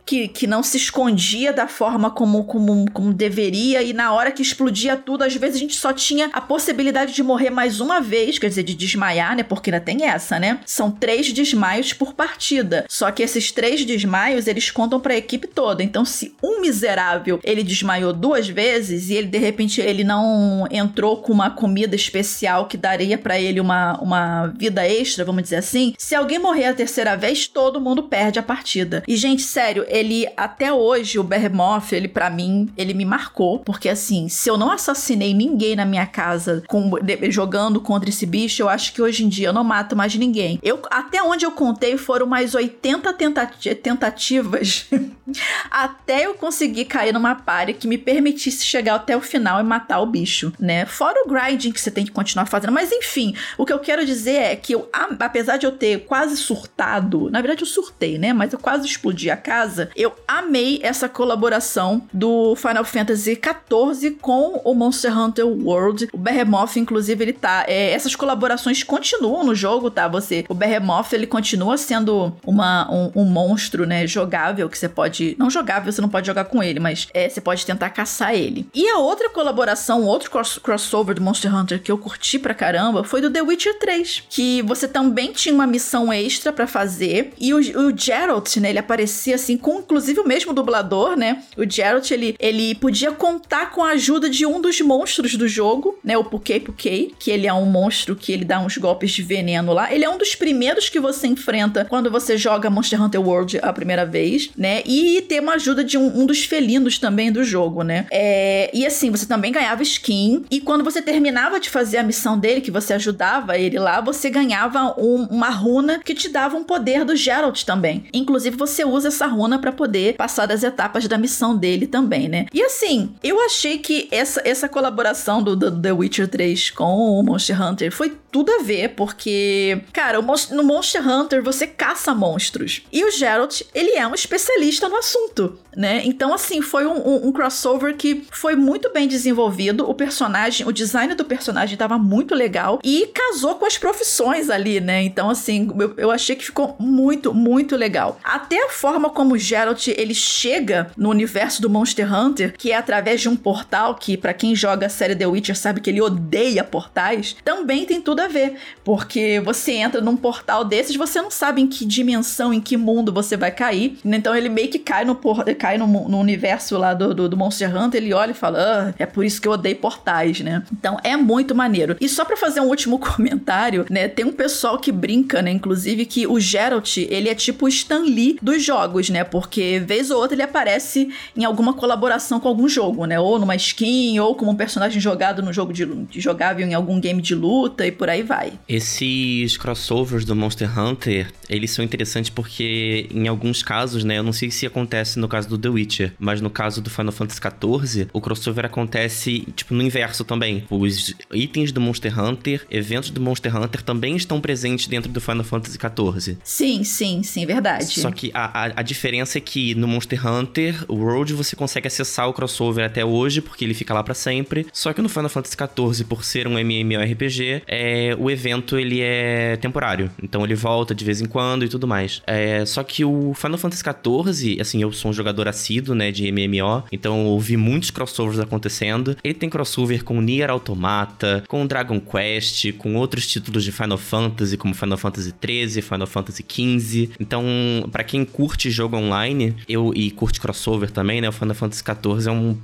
[0.06, 4.42] que, que não se escondia da forma como, como, como deveria, e na hora que
[4.42, 8.38] explodia tudo, às vezes a gente só tinha a possibilidade de morrer mais uma vez,
[8.38, 9.44] quer dizer, de desmaiar, né?
[9.44, 10.60] Porque ainda tem essa, né?
[10.66, 12.86] São três desmaios por partida.
[12.90, 15.84] Só que esses três desmaios eles contam para a equipe toda.
[15.84, 21.18] Então, se um miserável ele desmaiou duas vezes e ele de repente ele não entrou
[21.18, 25.94] com uma comida especial que daria para ele uma, uma vida extra, vamos dizer assim,
[25.98, 29.04] se alguém morrer a terceira vez, todo mundo perde a partida.
[29.08, 33.90] E, gente, sério, ele até hoje, o Behemoth, ele para mim, ele me marcou, porque
[33.90, 38.62] assim, se eu não assassinei ninguém na minha casa com, de, jogando contra esse bicho,
[38.62, 40.60] eu acho que hoje em dia eu não mato mais ninguém.
[40.64, 44.88] Eu até onde eu contei foram mais 80 tentati tentativas
[45.70, 50.00] até eu conseguir cair numa pare que me permitisse chegar até o final e matar
[50.00, 50.86] o bicho, né?
[50.86, 54.06] Fora o grinding que você tem que continuar fazendo, mas enfim, o que eu quero
[54.06, 58.34] dizer é que eu, apesar de eu ter quase surtado, na verdade eu surtei, né?
[58.34, 64.62] Mas eu quase explodi a casa, eu amei essa colaboração do Final Fantasy XIV com
[64.64, 66.10] o Monster Hunter World.
[66.14, 67.66] O Behemoth, inclusive, ele tá.
[67.68, 70.08] É, essas colaborações continuam no jogo, tá?
[70.08, 70.46] Você.
[70.50, 74.06] O Behemoth, ele continua sendo uma, um, um monstro, né?
[74.08, 75.36] Jogável, que você pode.
[75.38, 78.68] Não jogável, você não pode jogar com ele, mas é, você pode tentar caçar ele.
[78.74, 83.04] E a outra colaboração, outro cross crossover do Monster Hunter que eu curti pra caramba
[83.04, 84.24] foi do The Witcher 3.
[84.30, 87.34] Que você também tinha uma missão extra para fazer.
[87.40, 88.70] E o, o Geralt, né?
[88.70, 88.80] Ele
[89.24, 91.44] aparecia assim, com inclusive o mesmo dublador, né?
[91.58, 95.98] O Geralt, ele, ele podia contar com a ajuda de um dos monstros do jogo,
[96.04, 96.18] né?
[96.18, 99.74] O Pukei Pukei, que ele é um monstro que ele dá uns golpes de veneno
[99.74, 99.94] lá.
[99.94, 103.72] Ele é um dos primeiros que você enfrenta quando você joga Monster Hunter World a
[103.72, 104.82] primeira vez, né?
[104.86, 108.06] E ter uma ajuda de um, um dos felinos também do jogo, né?
[108.12, 110.44] É, e assim, você também ganhava skin.
[110.52, 114.30] E quando você terminava de fazer a missão dele, que você ajudava ele lá, você
[114.30, 118.06] ganhava um, uma runa que te dava um poder do Geralt também.
[118.14, 122.46] Inclusive, você usa essa runa para poder passar das etapas da missão dele também, né?
[122.54, 127.24] E assim, eu achei que essa, essa colaboração do, do The Witcher 3 com o
[127.24, 132.84] Monster Hunter foi tudo a ver, porque, cara, no Monster Hunter você caça monstros.
[132.92, 136.02] E o Geralt, ele é um especialista no assunto, né?
[136.04, 139.90] Então, assim, foi um, um, um crossover que foi muito bem desenvolvido.
[139.90, 144.82] O personagem, o design do personagem tava muito legal e casou com as profissões ali,
[144.82, 145.02] né?
[145.02, 148.20] Então, assim, eu, eu achei que ficou muito, muito legal.
[148.24, 152.74] Até a forma como como o Geralt ele chega no universo do Monster Hunter, que
[152.74, 155.90] é através de um portal que para quem joga a série The Witcher sabe que
[155.90, 161.22] ele odeia portais, também tem tudo a ver, porque você entra num portal desses, você
[161.22, 163.98] não sabe em que dimensão, em que mundo você vai cair.
[164.04, 165.44] Então ele meio que cai no, por...
[165.56, 168.94] cai no, no universo lá do, do, do, Monster Hunter, ele olha e fala: ah,
[168.98, 170.64] é por isso que eu odeio portais, né?
[170.72, 171.96] Então é muito maneiro.
[172.00, 174.08] E só para fazer um último comentário, né?
[174.08, 175.52] Tem um pessoal que brinca, né?
[175.52, 179.24] Inclusive, que o Geralt, ele é tipo o Stan Lee dos jogos, né?
[179.24, 183.20] Porque vez ou outra ele aparece em alguma colaboração com algum jogo, né?
[183.20, 187.00] Ou numa skin, ou como um personagem jogado no jogo de, de jogável em algum
[187.00, 188.54] game de luta e por aí vai.
[188.68, 194.18] Esses crossovers do Monster Hunter, eles são interessantes porque em alguns casos, né?
[194.18, 197.12] Eu não sei se acontece no caso do The Witcher, mas no caso do Final
[197.12, 200.64] Fantasy XIV, o crossover acontece, tipo, no inverso também.
[200.70, 205.44] Os itens do Monster Hunter, eventos do Monster Hunter também estão presentes dentro do Final
[205.44, 206.38] Fantasy XIV.
[206.44, 207.86] Sim, sim, sim, verdade.
[207.86, 211.88] Só que a, a, a diferença é que no Monster Hunter, o World você consegue
[211.88, 214.68] acessar o crossover até hoje, porque ele fica lá para sempre.
[214.74, 219.58] Só que no Final Fantasy XIV, por ser um MMORPG, é, o evento ele é
[219.58, 220.10] temporário.
[220.22, 222.22] Então ele volta de vez em quando e tudo mais.
[222.26, 226.32] É, só que o Final Fantasy XIV, assim, eu sou um jogador assíduo, né, de
[226.32, 229.16] MMO, então eu ouvi muitos crossovers acontecendo.
[229.24, 234.58] Ele tem crossover com Nier Automata, com Dragon Quest, com outros títulos de Final Fantasy,
[234.58, 237.12] como Final Fantasy XIII, Final Fantasy XV.
[237.20, 237.44] Então,
[237.92, 242.30] para quem curte jogo online, eu e curte crossover também, né, o Final Fantasy XIV
[242.30, 242.58] é um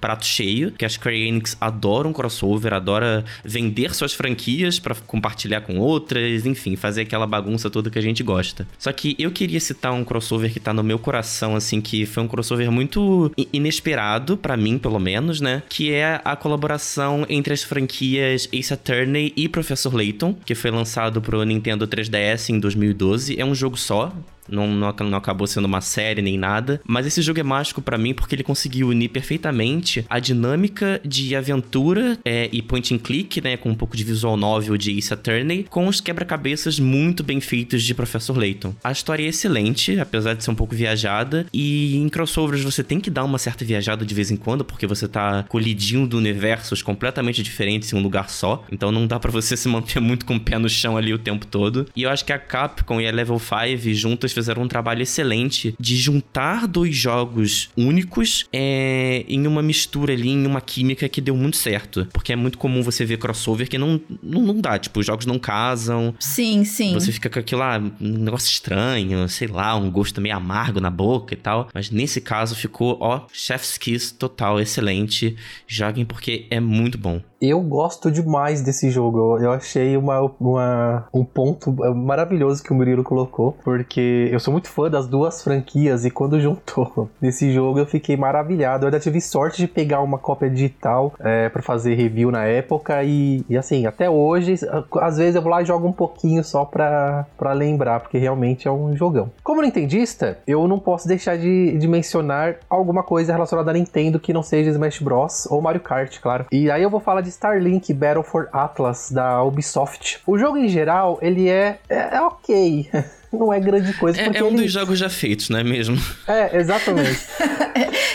[0.00, 5.62] prato cheio, que a Square Enix adora um crossover, adora vender suas franquias para compartilhar
[5.62, 8.68] com outras, enfim, fazer aquela bagunça toda que a gente gosta.
[8.78, 12.22] Só que eu queria citar um crossover que tá no meu coração, assim, que foi
[12.22, 15.64] um crossover muito inesperado, para mim, pelo menos, né?
[15.68, 21.20] Que é a colaboração entre as franquias Ace Attorney e Professor Layton, que foi lançado
[21.20, 23.40] pro Nintendo 3DS em 2012.
[23.40, 24.12] É um jogo só,
[24.48, 26.80] não, não, não, acabou sendo uma série nem nada.
[26.86, 31.34] Mas esse jogo é mágico para mim porque ele conseguiu unir perfeitamente a dinâmica de
[31.34, 33.56] aventura é, e point and click, né?
[33.56, 37.82] Com um pouco de visual novel de Ace Attorney, com os quebra-cabeças muito bem feitos
[37.82, 38.74] de Professor Layton.
[38.82, 41.46] A história é excelente, apesar de ser um pouco viajada.
[41.52, 44.86] E em crossovers você tem que dar uma certa viajada de vez em quando, porque
[44.86, 48.64] você tá colidindo universos completamente diferentes em um lugar só.
[48.70, 51.18] Então não dá para você se manter muito com o pé no chão ali o
[51.18, 51.86] tempo todo.
[51.94, 55.74] E eu acho que a Capcom e a Level 5 juntas fizeram um trabalho excelente
[55.78, 61.36] de juntar dois jogos únicos é, em uma mistura ali, em uma química que deu
[61.36, 62.06] muito certo.
[62.12, 65.26] Porque é muito comum você ver crossover que não, não, não dá, tipo, os jogos
[65.26, 66.14] não casam.
[66.18, 66.92] Sim, sim.
[66.94, 70.90] Você fica com aquilo lá, um negócio estranho, sei lá, um gosto meio amargo na
[70.90, 71.68] boca e tal.
[71.72, 75.36] Mas nesse caso ficou, ó, chef's kiss total, excelente.
[75.66, 77.22] Joguem porque é muito bom.
[77.40, 79.38] Eu gosto demais desse jogo.
[79.38, 84.68] Eu achei uma, uma, um ponto maravilhoso que o Murilo colocou, porque eu sou muito
[84.68, 88.84] fã das duas franquias e quando juntou nesse jogo eu fiquei maravilhado.
[88.84, 93.02] Eu ainda tive sorte de pegar uma cópia digital é, para fazer review na época
[93.04, 94.54] e, e, assim, até hoje,
[95.00, 98.70] às vezes eu vou lá e jogo um pouquinho só pra lembrar, porque realmente é
[98.70, 99.30] um jogão.
[99.42, 104.32] Como nintendista, eu não posso deixar de, de mencionar alguma coisa relacionada a Nintendo que
[104.32, 105.46] não seja Smash Bros.
[105.50, 106.46] ou Mario Kart, claro.
[106.50, 110.20] E aí eu vou falar de Starlink Battle for Atlas da Ubisoft.
[110.26, 112.88] O jogo em geral, ele é, é, é ok.
[113.32, 114.20] não é grande coisa.
[114.20, 114.62] É, é um ele...
[114.62, 115.96] dos jogos já feitos, não é mesmo?
[116.26, 117.20] É, exatamente.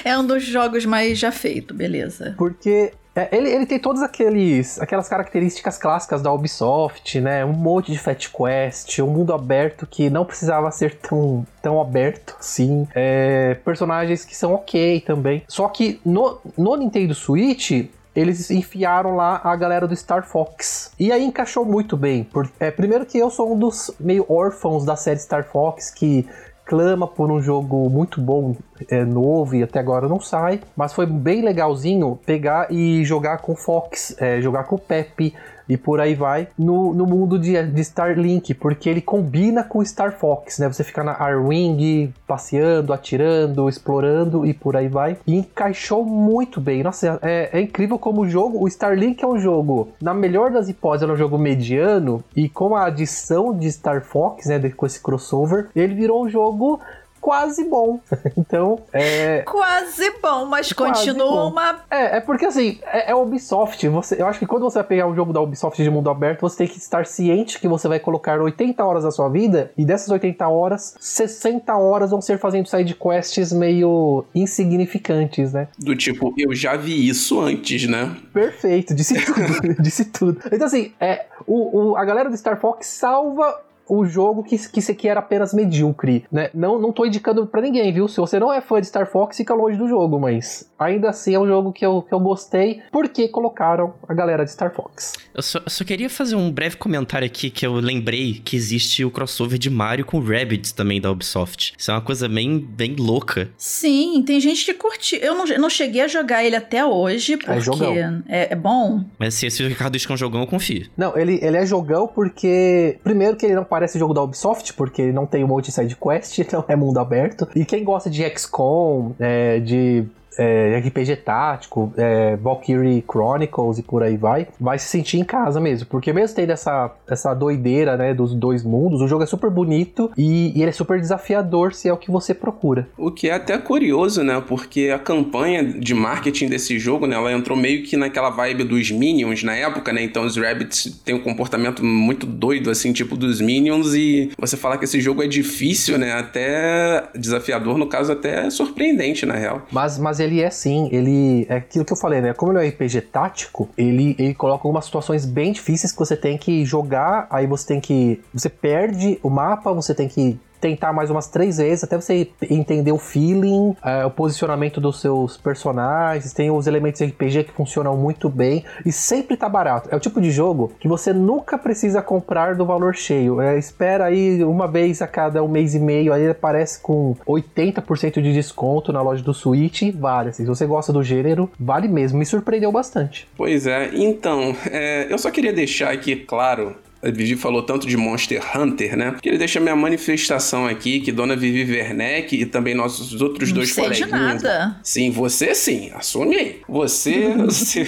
[0.04, 2.36] é, é um dos jogos mais já feito, beleza.
[2.38, 7.44] Porque é, ele, ele tem todas aqueles, aquelas características clássicas da Ubisoft, né?
[7.44, 12.36] Um monte de Fat Quest, um mundo aberto que não precisava ser tão, tão aberto,
[12.40, 12.88] sim.
[12.96, 15.44] É, personagens que são ok também.
[15.48, 20.92] Só que no, no Nintendo Switch, eles enfiaram lá a galera do Star Fox.
[21.00, 22.24] E aí encaixou muito bem.
[22.24, 26.28] Por, é, primeiro que eu sou um dos meio órfãos da série Star Fox, que
[26.66, 28.56] clama por um jogo muito bom,
[28.90, 30.62] é, novo e até agora não sai.
[30.76, 35.34] Mas foi bem legalzinho pegar e jogar com Fox, é, jogar com o Pepe,
[35.68, 40.14] e por aí vai no, no mundo de, de Starlink, porque ele combina com Star
[40.14, 40.68] Fox, né?
[40.68, 45.18] Você fica na Arwing passeando, atirando, explorando e por aí vai.
[45.26, 46.84] E encaixou muito bem.
[46.84, 50.70] Nossa, é, é incrível como o jogo, o Starlink é um jogo, na melhor das
[50.70, 55.02] hipóteses, é um jogo mediano e com a adição de Star Fox, né, com esse
[55.02, 56.80] crossover, ele virou um jogo
[57.22, 58.00] quase bom.
[58.36, 59.44] então, é.
[59.44, 61.52] Quase bom, mas quase continua bom.
[61.52, 61.80] uma.
[61.90, 63.88] É, é porque assim, é, é, Ubisoft.
[63.88, 66.42] Você, eu acho que quando você vai pegar um jogo da Ubisoft de mundo aberto,
[66.42, 69.86] você tem que estar ciente que você vai colocar 80 horas da sua vida, e
[69.86, 75.68] dessas 80 horas, 60 horas vão ser fazendo side quests meio insignificantes, né?
[75.78, 78.16] Do tipo, eu já vi isso antes, né?
[78.34, 80.42] Perfeito, disse tudo, disse tudo.
[80.52, 83.60] Então, assim, é, o, o, a galera do Star Fox salva
[83.92, 86.50] o jogo que, que esse aqui era apenas medíocre, né?
[86.54, 88.08] Não, não tô indicando para ninguém, viu?
[88.08, 91.36] Se você não é fã de Star Fox, fica longe do jogo, mas ainda assim
[91.36, 95.14] é um jogo que eu, que eu gostei porque colocaram a galera de Star Fox.
[95.34, 99.04] Eu só, eu só queria fazer um breve comentário aqui que eu lembrei que existe
[99.04, 101.74] o crossover de Mario com Rabbids também da Ubisoft.
[101.78, 103.50] Isso é uma coisa bem, bem louca.
[103.58, 105.20] Sim, tem gente que curtiu.
[105.20, 109.04] Eu não, não cheguei a jogar ele até hoje, porque é, é, bom.
[109.20, 110.88] Mas se, se o Ricardo diz que é um jogão, eu confio.
[110.96, 112.98] Não, ele, ele é jogão porque.
[113.04, 115.72] Primeiro que ele não parece jogo da Ubisoft, porque ele não tem um monte de
[115.72, 117.48] side quest, não é mundo aberto.
[117.56, 120.06] E quem gosta de XCOM, é, de
[120.38, 125.60] é, RPG tático, é, Valkyrie Chronicles e por aí vai, vai se sentir em casa
[125.60, 125.88] mesmo.
[125.88, 130.12] Porque mesmo tendo essa, essa doideira, né, dos dois mundos, o jogo é super bonito
[130.18, 132.88] e, e, ele é super desafiador se é o que você procura.
[132.98, 137.32] O que é até curioso, né, porque a campanha de marketing desse jogo, né, ela
[137.32, 141.22] entrou meio que naquela vibe dos Minions na época, né, então os Rabbits têm um
[141.22, 145.98] comportamento muito doido, assim, tipo dos Minions e você falar que esse jogo é difícil,
[145.98, 149.66] né, até desafiador, no caso até surpreendente, na real.
[149.72, 151.46] Mas, mas ele é sim, ele.
[151.50, 152.34] É aquilo que eu falei, né?
[152.34, 156.16] Como ele é um RPG tático, ele, ele coloca algumas situações bem difíceis que você
[156.16, 158.22] tem que jogar, aí você tem que.
[158.34, 162.92] Você perde o mapa, você tem que tentar mais umas três vezes até você entender
[162.92, 166.32] o feeling, é, o posicionamento dos seus personagens.
[166.32, 169.90] Tem os elementos RPG que funcionam muito bem e sempre tá barato.
[169.92, 173.42] É o tipo de jogo que você nunca precisa comprar do valor cheio.
[173.42, 178.22] É, espera aí uma vez a cada um mês e meio, aí aparece com 80%
[178.22, 179.82] de desconto na loja do Switch.
[179.96, 182.20] Vale, assim, se você gosta do gênero, vale mesmo.
[182.20, 183.28] Me surpreendeu bastante.
[183.36, 187.98] Pois é, então, é, eu só queria deixar aqui claro a Vivi falou tanto de
[187.98, 189.16] Monster Hunter, né?
[189.22, 193.56] Que ele deixa minha manifestação aqui, que Dona Vivi Werneck e também nossos outros não
[193.56, 194.12] dois sei coleguinhas.
[194.12, 194.80] De nada.
[194.84, 196.62] Sim, você sim, assume aí.
[196.68, 197.86] Você, você,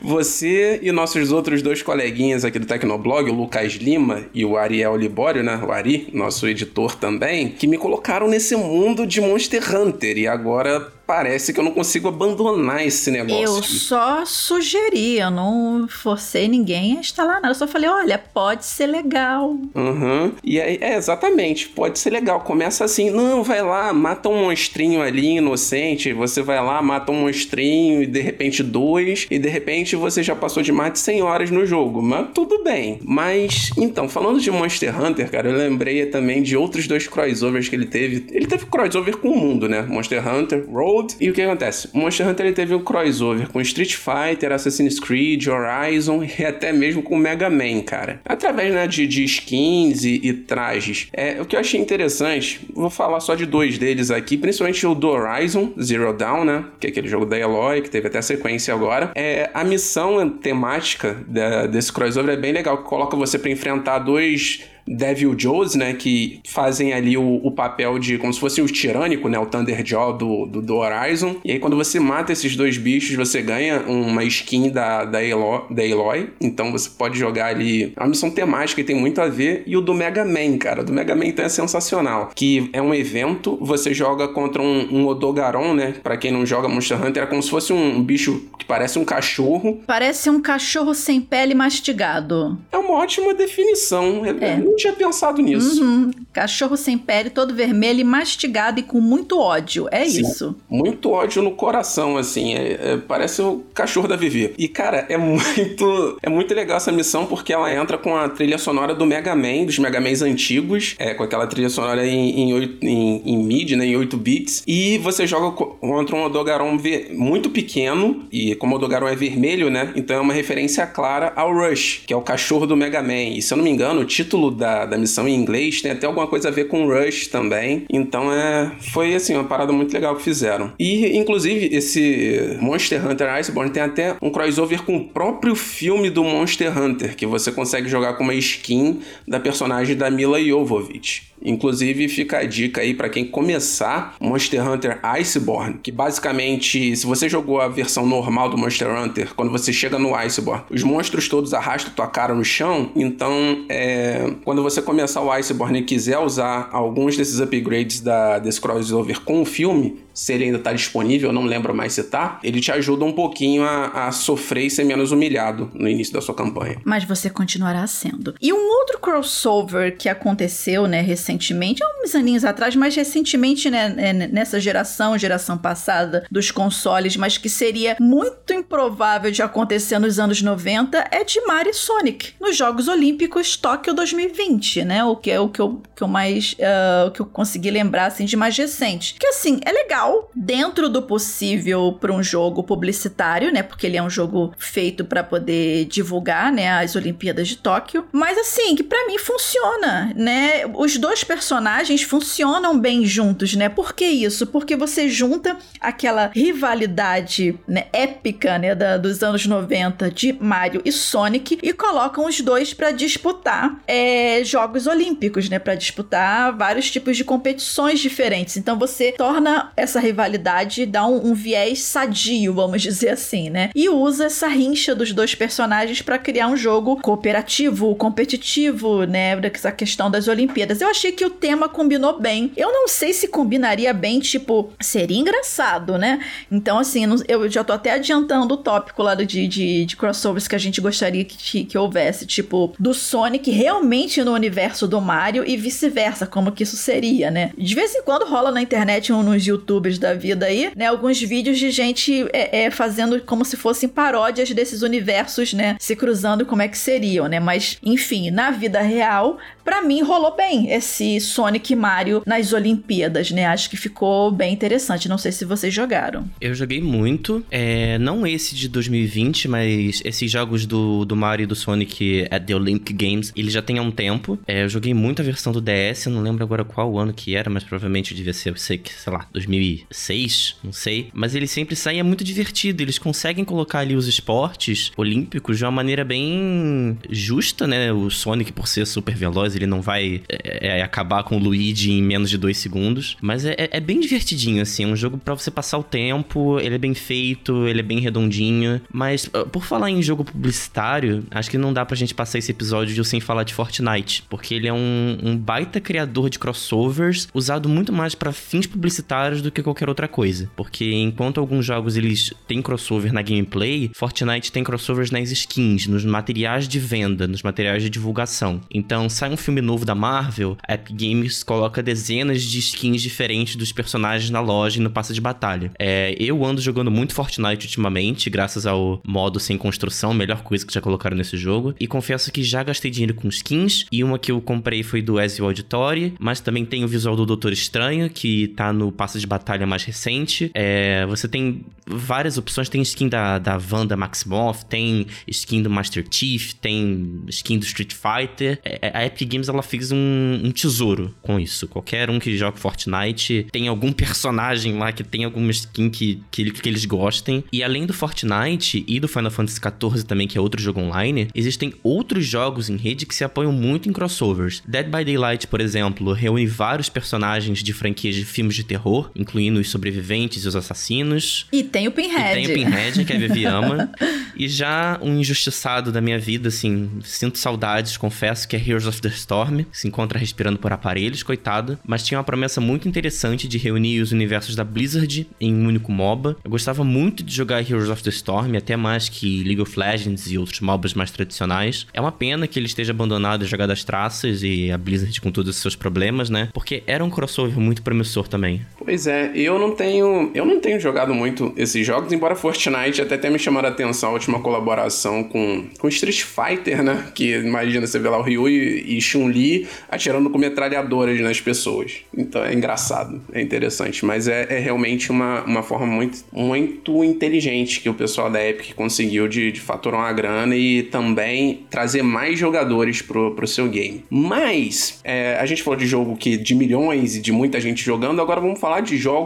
[0.00, 4.96] você e nossos outros dois coleguinhas aqui do Tecnoblog, o Lucas Lima e o Ariel
[4.96, 5.60] Libório, né?
[5.66, 10.92] O Ari, nosso editor também, que me colocaram nesse mundo de Monster Hunter e agora
[11.08, 13.42] parece que eu não consigo abandonar esse negócio.
[13.42, 17.48] Eu só sugeri, eu não forcei ninguém a instalar nada.
[17.48, 19.56] Eu só falei, olha, pode ser legal.
[19.74, 20.32] Uhum.
[20.44, 22.40] E é, é, exatamente, pode ser legal.
[22.40, 26.12] Começa assim, não, vai lá, mata um monstrinho ali inocente.
[26.12, 29.26] Você vai lá, mata um monstrinho e de repente dois.
[29.30, 29.57] E de repente
[29.96, 32.02] você já passou de mais de 100 horas no jogo.
[32.02, 32.98] Mas tudo bem.
[33.04, 37.76] Mas, então, falando de Monster Hunter, cara, eu lembrei também de outros dois crossovers que
[37.76, 38.26] ele teve.
[38.30, 39.82] Ele teve crossover com o mundo, né?
[39.82, 41.14] Monster Hunter, Road.
[41.20, 41.88] E o que acontece?
[41.92, 47.02] Monster Hunter ele teve um crossover com Street Fighter, Assassin's Creed, Horizon e até mesmo
[47.02, 48.20] com Mega Man, cara.
[48.24, 51.08] Através né, de, de skins e, e, trajes.
[51.12, 54.94] É, o que eu achei interessante, vou falar só de dois deles aqui, principalmente o
[54.94, 56.64] do Horizon, Zero Dawn, né?
[56.80, 59.10] Que é aquele jogo da Eloy, que teve até sequência agora.
[59.14, 63.98] É, a missão temática da, desse crossover é bem legal, que coloca você para enfrentar
[63.98, 64.64] dois
[64.96, 69.28] Devil Joes, né, que fazem ali o, o, papel de como se fosse o tirânico,
[69.28, 71.36] né, o Thunderjaw do, do, do, Horizon.
[71.44, 75.66] E aí quando você mata esses dois bichos, você ganha uma skin da, da, Elo,
[75.70, 76.30] da Eloy.
[76.40, 79.62] Então você pode jogar ali é uma missão temática e tem muito a ver.
[79.66, 82.30] E o do Mega Man, cara, do Mega Man então é sensacional.
[82.34, 86.68] Que é um evento, você joga contra um, um Odogaron, né, pra quem não joga
[86.68, 89.80] Monster Hunter, é como se fosse um bicho que parece um cachorro.
[89.86, 92.58] Parece um cachorro sem pele mastigado.
[92.70, 94.22] É uma ótima definição.
[94.24, 94.30] É.
[94.30, 95.82] é tinha pensado nisso.
[95.84, 96.10] Uhum.
[96.38, 99.88] Cachorro sem pele, todo vermelho e mastigado e com muito ódio.
[99.90, 100.56] É Sim, isso.
[100.70, 102.54] Muito ódio no coração, assim.
[102.54, 104.54] É, é, parece o cachorro da Vivi.
[104.56, 106.16] E, cara, é muito.
[106.22, 109.64] É muito legal essa missão porque ela entra com a trilha sonora do Mega Man,
[109.64, 110.94] dos Mega Mans antigos.
[110.96, 113.86] É, com aquela trilha sonora em, em, em, em MIDI, né?
[113.86, 114.62] Em 8 bits.
[114.64, 116.78] E você joga contra um Odogaron
[117.10, 118.26] muito pequeno.
[118.30, 119.92] E como o Odogaron é vermelho, né?
[119.96, 123.34] Então é uma referência clara ao Rush, que é o cachorro do Mega Man.
[123.34, 125.90] E se eu não me engano, o título da da, da missão em inglês tem
[125.90, 127.84] até alguma coisa a ver com Rush também.
[127.90, 130.72] Então é, foi assim, uma parada muito legal que fizeram.
[130.78, 136.22] E inclusive esse Monster Hunter Iceborne tem até um crossover com o próprio filme do
[136.24, 141.28] Monster Hunter, que você consegue jogar com uma skin da personagem da Mila Jovovich.
[141.42, 147.28] Inclusive, fica a dica aí para quem começar Monster Hunter Iceborne, que basicamente, se você
[147.28, 151.54] jogou a versão normal do Monster Hunter, quando você chega no Iceborne, os monstros todos
[151.54, 156.68] arrastam tua cara no chão, então é, quando você começar o Iceborne e quiser usar
[156.72, 161.32] alguns desses upgrades da, desse crossover com o filme, se ele ainda tá disponível, eu
[161.32, 164.82] não lembro mais se tá, ele te ajuda um pouquinho a, a sofrer e ser
[164.82, 166.80] menos humilhado no início da sua campanha.
[166.84, 168.34] Mas você continuará sendo.
[168.40, 173.94] E um outro crossover que aconteceu, né, recentemente, há uns aninhos atrás, mas recentemente, né,
[173.96, 180.18] é, nessa geração, geração passada dos consoles, mas que seria muito improvável de acontecer nos
[180.18, 185.30] anos 90, é de Mario e Sonic, nos Jogos Olímpicos Tóquio 2020, né, o que
[185.30, 188.56] é o que eu, que eu mais, uh, que eu consegui lembrar, assim, de mais
[188.56, 189.14] recente.
[189.14, 194.02] Que, assim, é legal, dentro do possível para um jogo publicitário, né, porque ele é
[194.02, 199.06] um jogo feito para poder divulgar, né, as Olimpíadas de Tóquio, mas, assim, que para
[199.06, 204.46] mim funciona, né, os dois personagens funcionam bem juntos, né, por que isso?
[204.46, 210.92] Porque você junta aquela rivalidade, né, épica, né, da, dos anos 90 de Mario e
[210.92, 217.16] Sonic e colocam os dois para disputar é, Jogos Olímpicos, né, para disputar vários tipos
[217.16, 218.56] de competições diferentes.
[218.56, 223.88] Então você torna essa rivalidade, dá um, um viés sadio, vamos dizer assim, né, e
[223.88, 230.10] usa essa rincha dos dois personagens para criar um jogo cooperativo, competitivo, né, essa questão
[230.10, 230.80] das Olimpíadas.
[230.80, 232.52] Eu achei que o tema combinou bem.
[232.56, 236.20] Eu não sei se combinaria bem, tipo, seria engraçado, né?
[236.50, 240.54] Então, assim, eu já tô até adiantando o tópico lá de, de, de crossovers que
[240.54, 245.56] a gente gostaria que, que houvesse, tipo, do Sonic realmente no universo do Mario e
[245.56, 247.52] vice-versa, como que isso seria, né?
[247.56, 249.42] De vez em quando rola na internet, um, nos
[249.78, 253.88] youtubers da vida aí, né, alguns vídeos de gente é, é, fazendo como se fossem
[253.88, 257.40] paródias desses universos, né, se cruzando como é que seriam, né?
[257.40, 263.46] Mas, enfim, na vida real, para mim rolou bem esse Sonic Mario nas Olimpíadas, né?
[263.46, 265.08] Acho que ficou bem interessante.
[265.10, 266.28] Não sei se vocês jogaram.
[266.40, 267.44] Eu joguei muito.
[267.50, 272.44] É, não esse de 2020, mas esses jogos do, do Mario e do Sonic at
[272.44, 274.38] the Olympic Games, ele já tem há um tempo.
[274.46, 277.50] É, eu joguei muito a versão do DS, não lembro agora qual ano que era,
[277.50, 279.26] mas provavelmente devia ser, sei, sei lá,
[279.68, 281.10] 2006, não sei.
[281.12, 282.82] Mas ele sempre sai é muito divertido.
[282.82, 287.92] Eles conseguem colocar ali os esportes olímpicos de uma maneira bem justa, né?
[287.92, 291.92] O Sonic, por ser super veloz, ele não vai é, é, acabar com o Luigi
[291.92, 293.16] em menos de dois segundos.
[293.20, 294.84] Mas é, é, é bem divertidinho, assim.
[294.84, 298.00] É um jogo para você passar o tempo, ele é bem feito, ele é bem
[298.00, 298.80] redondinho.
[298.92, 302.50] Mas, ah, por falar em jogo publicitário, acho que não dá pra gente passar esse
[302.50, 304.24] episódio sem falar de Fortnite.
[304.28, 309.42] Porque ele é um, um baita criador de crossovers, usado muito mais para fins publicitários
[309.42, 310.50] do que qualquer outra coisa.
[310.56, 316.04] Porque enquanto alguns jogos eles têm crossover na gameplay, Fortnite tem crossovers nas skins, nos
[316.04, 318.60] materiais de venda, nos materiais de divulgação.
[318.72, 323.56] Então, sai um filme novo da Marvel, a Epic Games coloca dezenas de skins diferentes
[323.56, 325.70] dos personagens na loja e no passe de batalha.
[325.78, 330.72] É, eu ando jogando muito Fortnite ultimamente, graças ao modo sem construção, melhor coisa que
[330.72, 331.74] já colocaram nesse jogo.
[331.80, 335.20] E confesso que já gastei dinheiro com skins, e uma que eu comprei foi do
[335.20, 339.26] Ezio Auditory, mas também tem o visual do Doutor Estranho, que tá no passe de
[339.26, 340.50] batalha mais recente.
[340.54, 346.04] É, você tem várias opções, tem skin da, da Wanda Maximoff, tem skin do Master
[346.10, 348.60] Chief, tem skin do Street Fighter.
[348.64, 351.66] É, a Epic Games ela fez um, um, tesouro com isso.
[351.68, 356.50] Qualquer um que joga Fortnite tem algum personagem lá que tem alguma skin que, que,
[356.50, 357.44] que eles gostem.
[357.52, 361.28] E além do Fortnite e do Final Fantasy XIV também, que é outro jogo online,
[361.34, 364.62] existem outros jogos em rede que se apoiam muito em crossovers.
[364.66, 369.60] Dead by Daylight, por exemplo, reúne vários personagens de franquias de filmes de terror, incluindo
[369.60, 371.46] os sobreviventes e os assassinos.
[371.52, 372.40] E tem o Pinhead.
[372.40, 373.90] E tem o Pinhead, que a Vivi ama.
[374.36, 379.00] e já um injustiçado da minha vida, assim, sinto saudades, confesso, que é Heroes of
[379.00, 383.58] the Storm, se encontra respirando por aparelhos, coitado, mas tinha uma promessa muito interessante de
[383.58, 386.36] reunir os universos da Blizzard em um único MOBA.
[386.44, 390.30] Eu gostava muito de jogar Heroes of the Storm, até mais que League of Legends
[390.30, 391.86] e outros MOBAs mais tradicionais.
[391.92, 395.30] É uma pena que ele esteja abandonado e jogado às traças e a Blizzard com
[395.30, 396.48] todos os seus problemas, né?
[396.52, 398.62] Porque era um crossover muito promissor também.
[398.78, 403.16] Pois é, eu não tenho, eu não tenho jogado muito esses jogos, embora Fortnite até
[403.16, 407.06] tenha me chamado a atenção a última colaboração com, com Street Fighter, né?
[407.14, 411.98] Que imagina você ver lá o Ryu e, e Chun-Li atirando com metralhadoras nas pessoas.
[412.16, 417.80] Então é engraçado, é interessante, mas é, é realmente uma, uma forma muito, muito inteligente
[417.80, 422.38] que o pessoal da Epic conseguiu de, de faturar uma grana e também trazer mais
[422.38, 424.04] jogadores pro, pro seu game.
[424.10, 428.20] Mas, é, a gente falou de jogo que de milhões e de muita gente jogando,
[428.20, 429.17] agora vamos falar de jogos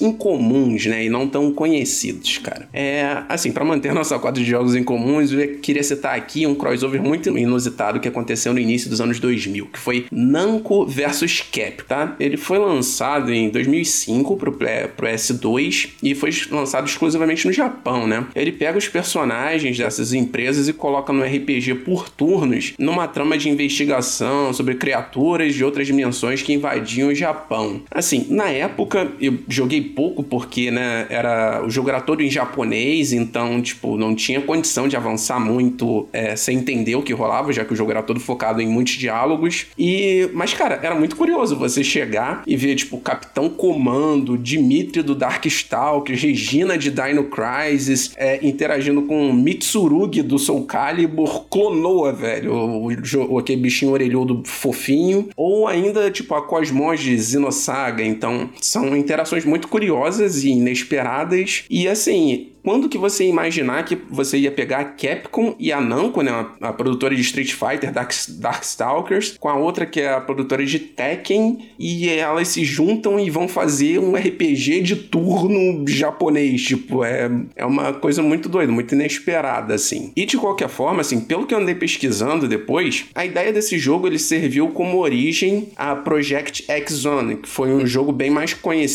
[0.00, 2.68] incomuns, né, e não tão conhecidos, cara.
[2.72, 7.02] É, assim, para manter nossa quadra de jogos incomuns, eu queria citar aqui um crossover
[7.02, 12.16] muito inusitado que aconteceu no início dos anos 2000, que foi Namco vs Cap, tá?
[12.18, 18.26] Ele foi lançado em 2005 pro, pro S2 e foi lançado exclusivamente no Japão, né?
[18.34, 23.48] Ele pega os personagens dessas empresas e coloca no RPG por turnos numa trama de
[23.48, 27.82] investigação sobre criaturas de outras dimensões que invadiam o Japão.
[27.90, 33.12] Assim, na época eu joguei pouco porque, né, era, o jogo era todo em japonês,
[33.12, 37.64] então, tipo, não tinha condição de avançar muito é, sem entender o que rolava, já
[37.64, 39.66] que o jogo era todo focado em muitos diálogos.
[39.78, 45.14] E, mas, cara, era muito curioso você chegar e ver, tipo, Capitão Comando, Dimitri do
[45.14, 52.88] Darkstalkers, Regina de Dino Crisis, é, interagindo com Mitsurugi do Soul Calibur, Clonoa, velho, o,
[53.30, 58.04] o, aquele bichinho orelhudo fofinho, ou ainda, tipo, a Cosmos de Xenosaga.
[58.04, 59.13] Então, são interações
[59.44, 61.64] muito curiosas e inesperadas.
[61.68, 65.80] E, assim, quando que você ia imaginar que você ia pegar a Capcom e a
[65.82, 70.20] Namco, né, a, produtora de Street Fighter, Dark, Darkstalkers, com a outra que é a
[70.20, 76.62] produtora de Tekken, e elas se juntam e vão fazer um RPG de turno japonês,
[76.62, 80.10] tipo, é, é uma coisa muito doida, muito inesperada, assim.
[80.16, 84.06] E de qualquer forma, assim, pelo que eu andei pesquisando depois, a ideia desse jogo
[84.06, 88.93] ele serviu como origem a Project X Zone, que foi um jogo bem mais conhecido,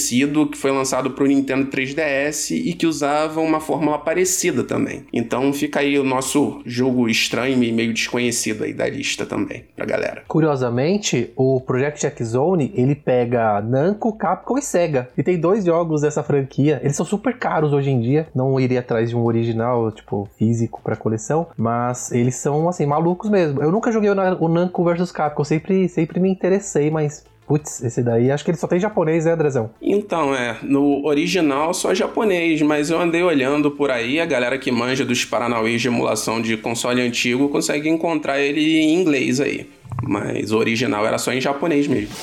[0.51, 5.03] que foi lançado para o Nintendo 3DS e que usava uma fórmula parecida também.
[5.13, 9.85] Então fica aí o nosso jogo estranho e meio desconhecido aí da lista também, pra
[9.85, 10.23] galera.
[10.27, 15.09] Curiosamente, o Project X Zone, ele pega Namco, Capcom e Sega.
[15.17, 16.79] E tem dois jogos dessa franquia.
[16.83, 18.27] Eles são super caros hoje em dia.
[18.33, 21.47] Não iria atrás de um original, tipo, físico pra coleção.
[21.57, 23.61] Mas eles são, assim, malucos mesmo.
[23.61, 25.43] Eu nunca joguei o Namco vs Capcom.
[25.43, 29.31] Sempre, sempre me interessei, mas Putz, esse daí, acho que ele só tem japonês, né,
[29.31, 29.71] Andrezão?
[29.81, 34.71] Então, é, no original só japonês, mas eu andei olhando por aí, a galera que
[34.71, 39.67] manja dos Paranauê de emulação de console antigo consegue encontrar ele em inglês aí.
[40.03, 42.13] Mas o original era só em japonês mesmo.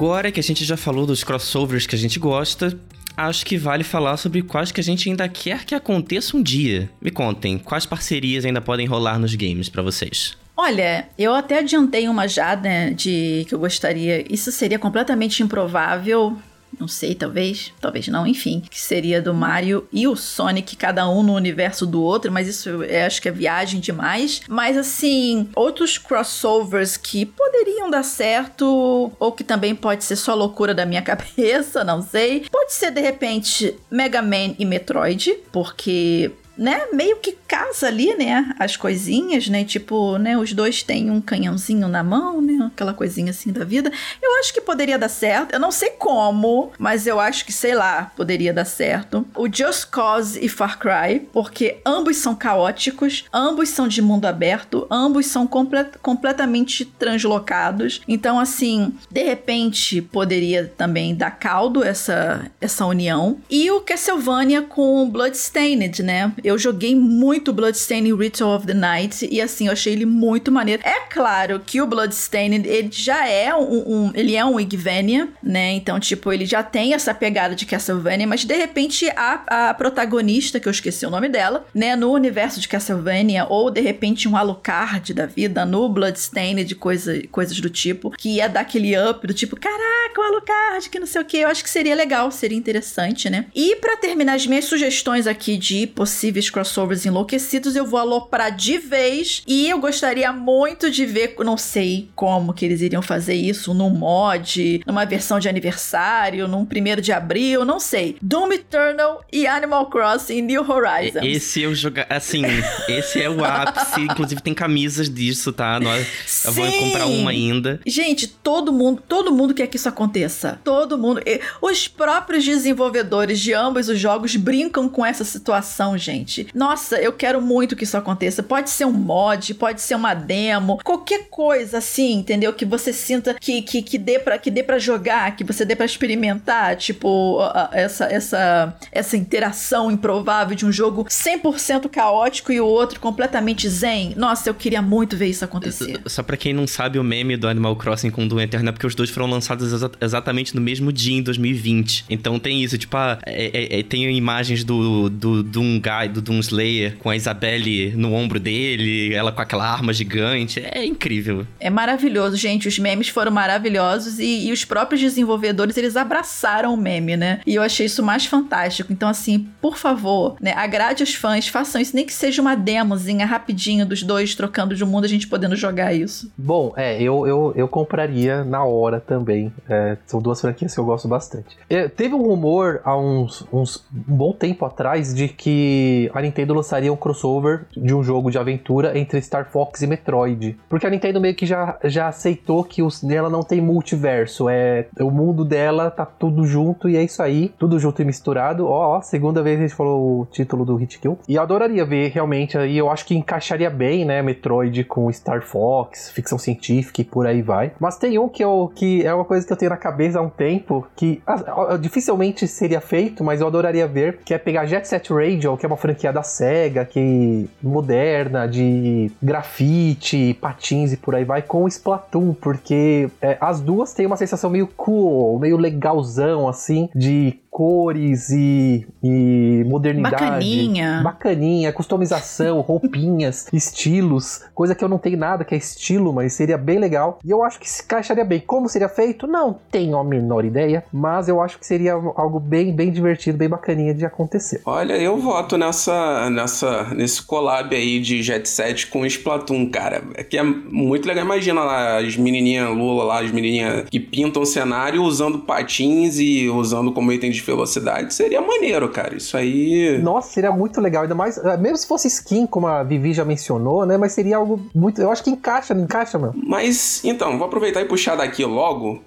[0.00, 2.74] Agora que a gente já falou dos crossovers que a gente gosta,
[3.14, 6.88] acho que vale falar sobre quais que a gente ainda quer que aconteça um dia.
[7.02, 10.38] Me contem, quais parcerias ainda podem rolar nos games para vocês?
[10.56, 14.24] Olha, eu até adiantei uma já, né, de que eu gostaria.
[14.32, 16.34] Isso seria completamente improvável
[16.80, 21.22] não sei, talvez, talvez não, enfim, que seria do Mario e o Sonic, cada um
[21.22, 24.40] no universo do outro, mas isso eu acho que é viagem demais.
[24.48, 30.74] Mas assim, outros crossovers que poderiam dar certo, ou que também pode ser só loucura
[30.74, 32.46] da minha cabeça, não sei.
[32.50, 38.54] Pode ser de repente Mega Man e Metroid, porque né, meio que casa ali, né,
[38.58, 43.30] as coisinhas, né, tipo, né, os dois têm um canhãozinho na mão, né, aquela coisinha
[43.30, 43.90] assim da vida.
[44.22, 45.54] Eu acho que poderia dar certo.
[45.54, 49.26] Eu não sei como, mas eu acho que, sei lá, poderia dar certo.
[49.34, 54.86] O Just Cause e Far Cry, porque ambos são caóticos, ambos são de mundo aberto,
[54.90, 58.02] ambos são complet completamente translocados.
[58.06, 63.38] Então, assim, de repente poderia também dar caldo essa, essa união.
[63.48, 66.32] E o Castlevania com Bloodstained, né?
[66.44, 70.82] Eu joguei muito Bloodstained Ritual of the Night e assim, eu achei ele muito maneiro.
[70.84, 75.72] É claro que o Bloodstained, ele já é um, um ele é um Igvania, né?
[75.72, 80.60] Então, tipo, ele já tem essa pegada de Castlevania, mas de repente a, a protagonista,
[80.60, 84.36] que eu esqueci o nome dela, né, no universo de Castlevania, ou de repente um
[84.36, 89.34] Alucard da vida no Bloodstained, coisa, coisas do tipo, que ia dar aquele up do
[89.34, 91.38] tipo, caraca, o Alucard, que não sei o que.
[91.38, 93.46] Eu acho que seria legal, seria interessante, né?
[93.54, 98.78] E para terminar as minhas sugestões aqui de possíveis crossovers enlouquecidos, eu vou aloprar de
[98.78, 99.42] vez.
[99.46, 103.90] E eu gostaria muito de ver, não sei como que eles iriam fazer isso, num
[103.90, 108.16] mod, numa versão de aniversário, num primeiro de abril, não sei.
[108.22, 111.24] Doom Eternal e Animal Crossing New Horizons.
[111.24, 112.42] Esse eu jogar, assim,
[112.88, 114.00] esse é o ápice.
[114.10, 115.80] Inclusive tem camisas disso, tá?
[115.80, 116.06] Nós,
[116.44, 117.80] eu vou comprar uma ainda.
[117.86, 120.60] Gente, todo mundo, todo mundo quer que isso aconteça.
[120.62, 121.20] Todo mundo.
[121.60, 126.46] Os próprios desenvolvedores de ambos os jogos brincam com essa situação, gente gente.
[126.54, 128.42] Nossa, eu quero muito que isso aconteça.
[128.42, 132.52] Pode ser um mod, pode ser uma demo, qualquer coisa assim, entendeu?
[132.52, 135.74] Que você sinta que, que, que dê para que dê para jogar, que você dê
[135.74, 137.38] para experimentar, tipo,
[137.72, 144.14] essa essa essa interação improvável de um jogo 100% caótico e o outro completamente zen.
[144.16, 146.00] Nossa, eu queria muito ver isso acontecer.
[146.06, 148.86] Só para quem não sabe, o meme do Animal Crossing com Doom Eternal é porque
[148.86, 152.06] os dois foram lançados exa exatamente no mesmo dia em 2020.
[152.08, 156.20] Então tem isso, tipo, ah, é, é, é, tem imagens do, do Doom Guy, do
[156.20, 160.60] Doomslayer com a Isabelle no ombro dele, ela com aquela arma gigante.
[160.64, 161.46] É incrível.
[161.58, 162.68] É maravilhoso, gente.
[162.68, 167.40] Os memes foram maravilhosos e, e os próprios desenvolvedores, eles abraçaram o meme, né?
[167.46, 168.92] E eu achei isso mais fantástico.
[168.92, 173.26] Então, assim, por favor, né, agrade os fãs, façam isso, nem que seja uma demozinha
[173.26, 176.30] rapidinho dos dois trocando de mundo, a gente podendo jogar isso.
[176.36, 179.52] Bom, é, eu, eu, eu compraria na hora também.
[179.68, 181.56] É, são duas franquias que eu gosto bastante.
[181.68, 186.54] É, teve um rumor há uns, uns um bom tempo atrás de que a Nintendo
[186.54, 190.56] lançaria um crossover de um jogo de aventura entre Star Fox e Metroid.
[190.68, 194.48] Porque a Nintendo meio que já, já aceitou que os, ela não tem multiverso.
[194.48, 197.52] É, o mundo dela tá tudo junto e é isso aí.
[197.58, 198.66] Tudo junto e misturado.
[198.66, 201.18] Ó, ó segunda vez a gente falou o título do Hit Kill.
[201.28, 202.78] E eu adoraria ver realmente aí.
[202.78, 204.22] Eu acho que encaixaria bem, né?
[204.22, 207.72] Metroid com Star Fox, ficção científica e por aí vai.
[207.78, 210.22] Mas tem um que, eu, que é uma coisa que eu tenho na cabeça há
[210.22, 214.86] um tempo que ah, dificilmente seria feito, mas eu adoraria ver, que é pegar Jet
[214.86, 221.14] Set Radio, que é uma franquia da SEGA, que moderna, de grafite, patins e por
[221.14, 226.48] aí vai, com Splatoon, porque é, as duas têm uma sensação meio cool, meio legalzão,
[226.48, 230.16] assim, de cores e, e modernidade.
[230.16, 231.00] Bacaninha.
[231.02, 236.56] Bacaninha, customização, roupinhas, estilos, coisa que eu não tenho nada que é estilo, mas seria
[236.56, 237.18] bem legal.
[237.24, 238.40] E eu acho que se encaixaria bem.
[238.40, 239.26] Como seria feito?
[239.26, 243.48] Não tenho a menor ideia, mas eu acho que seria algo bem, bem divertido, bem
[243.48, 244.62] bacaninha de acontecer.
[244.64, 250.04] Olha, eu voto nessa, nessa, nesse collab aí de Jet Set com Splatoon, cara.
[250.14, 251.24] É que é muito legal.
[251.24, 256.48] Imagina lá as menininhas Lula lá, as menininhas que pintam o cenário usando patins e
[256.48, 259.16] usando como item de de velocidade, seria maneiro, cara.
[259.16, 259.98] Isso aí.
[260.02, 261.02] Nossa, seria muito legal.
[261.02, 263.96] Ainda mais, eh, mesmo se fosse skin, como a Vivi já mencionou, né?
[263.96, 265.00] Mas seria algo muito.
[265.00, 266.34] Eu acho que encaixa, não encaixa, mano.
[266.36, 269.00] Mas, então, vou aproveitar e puxar daqui logo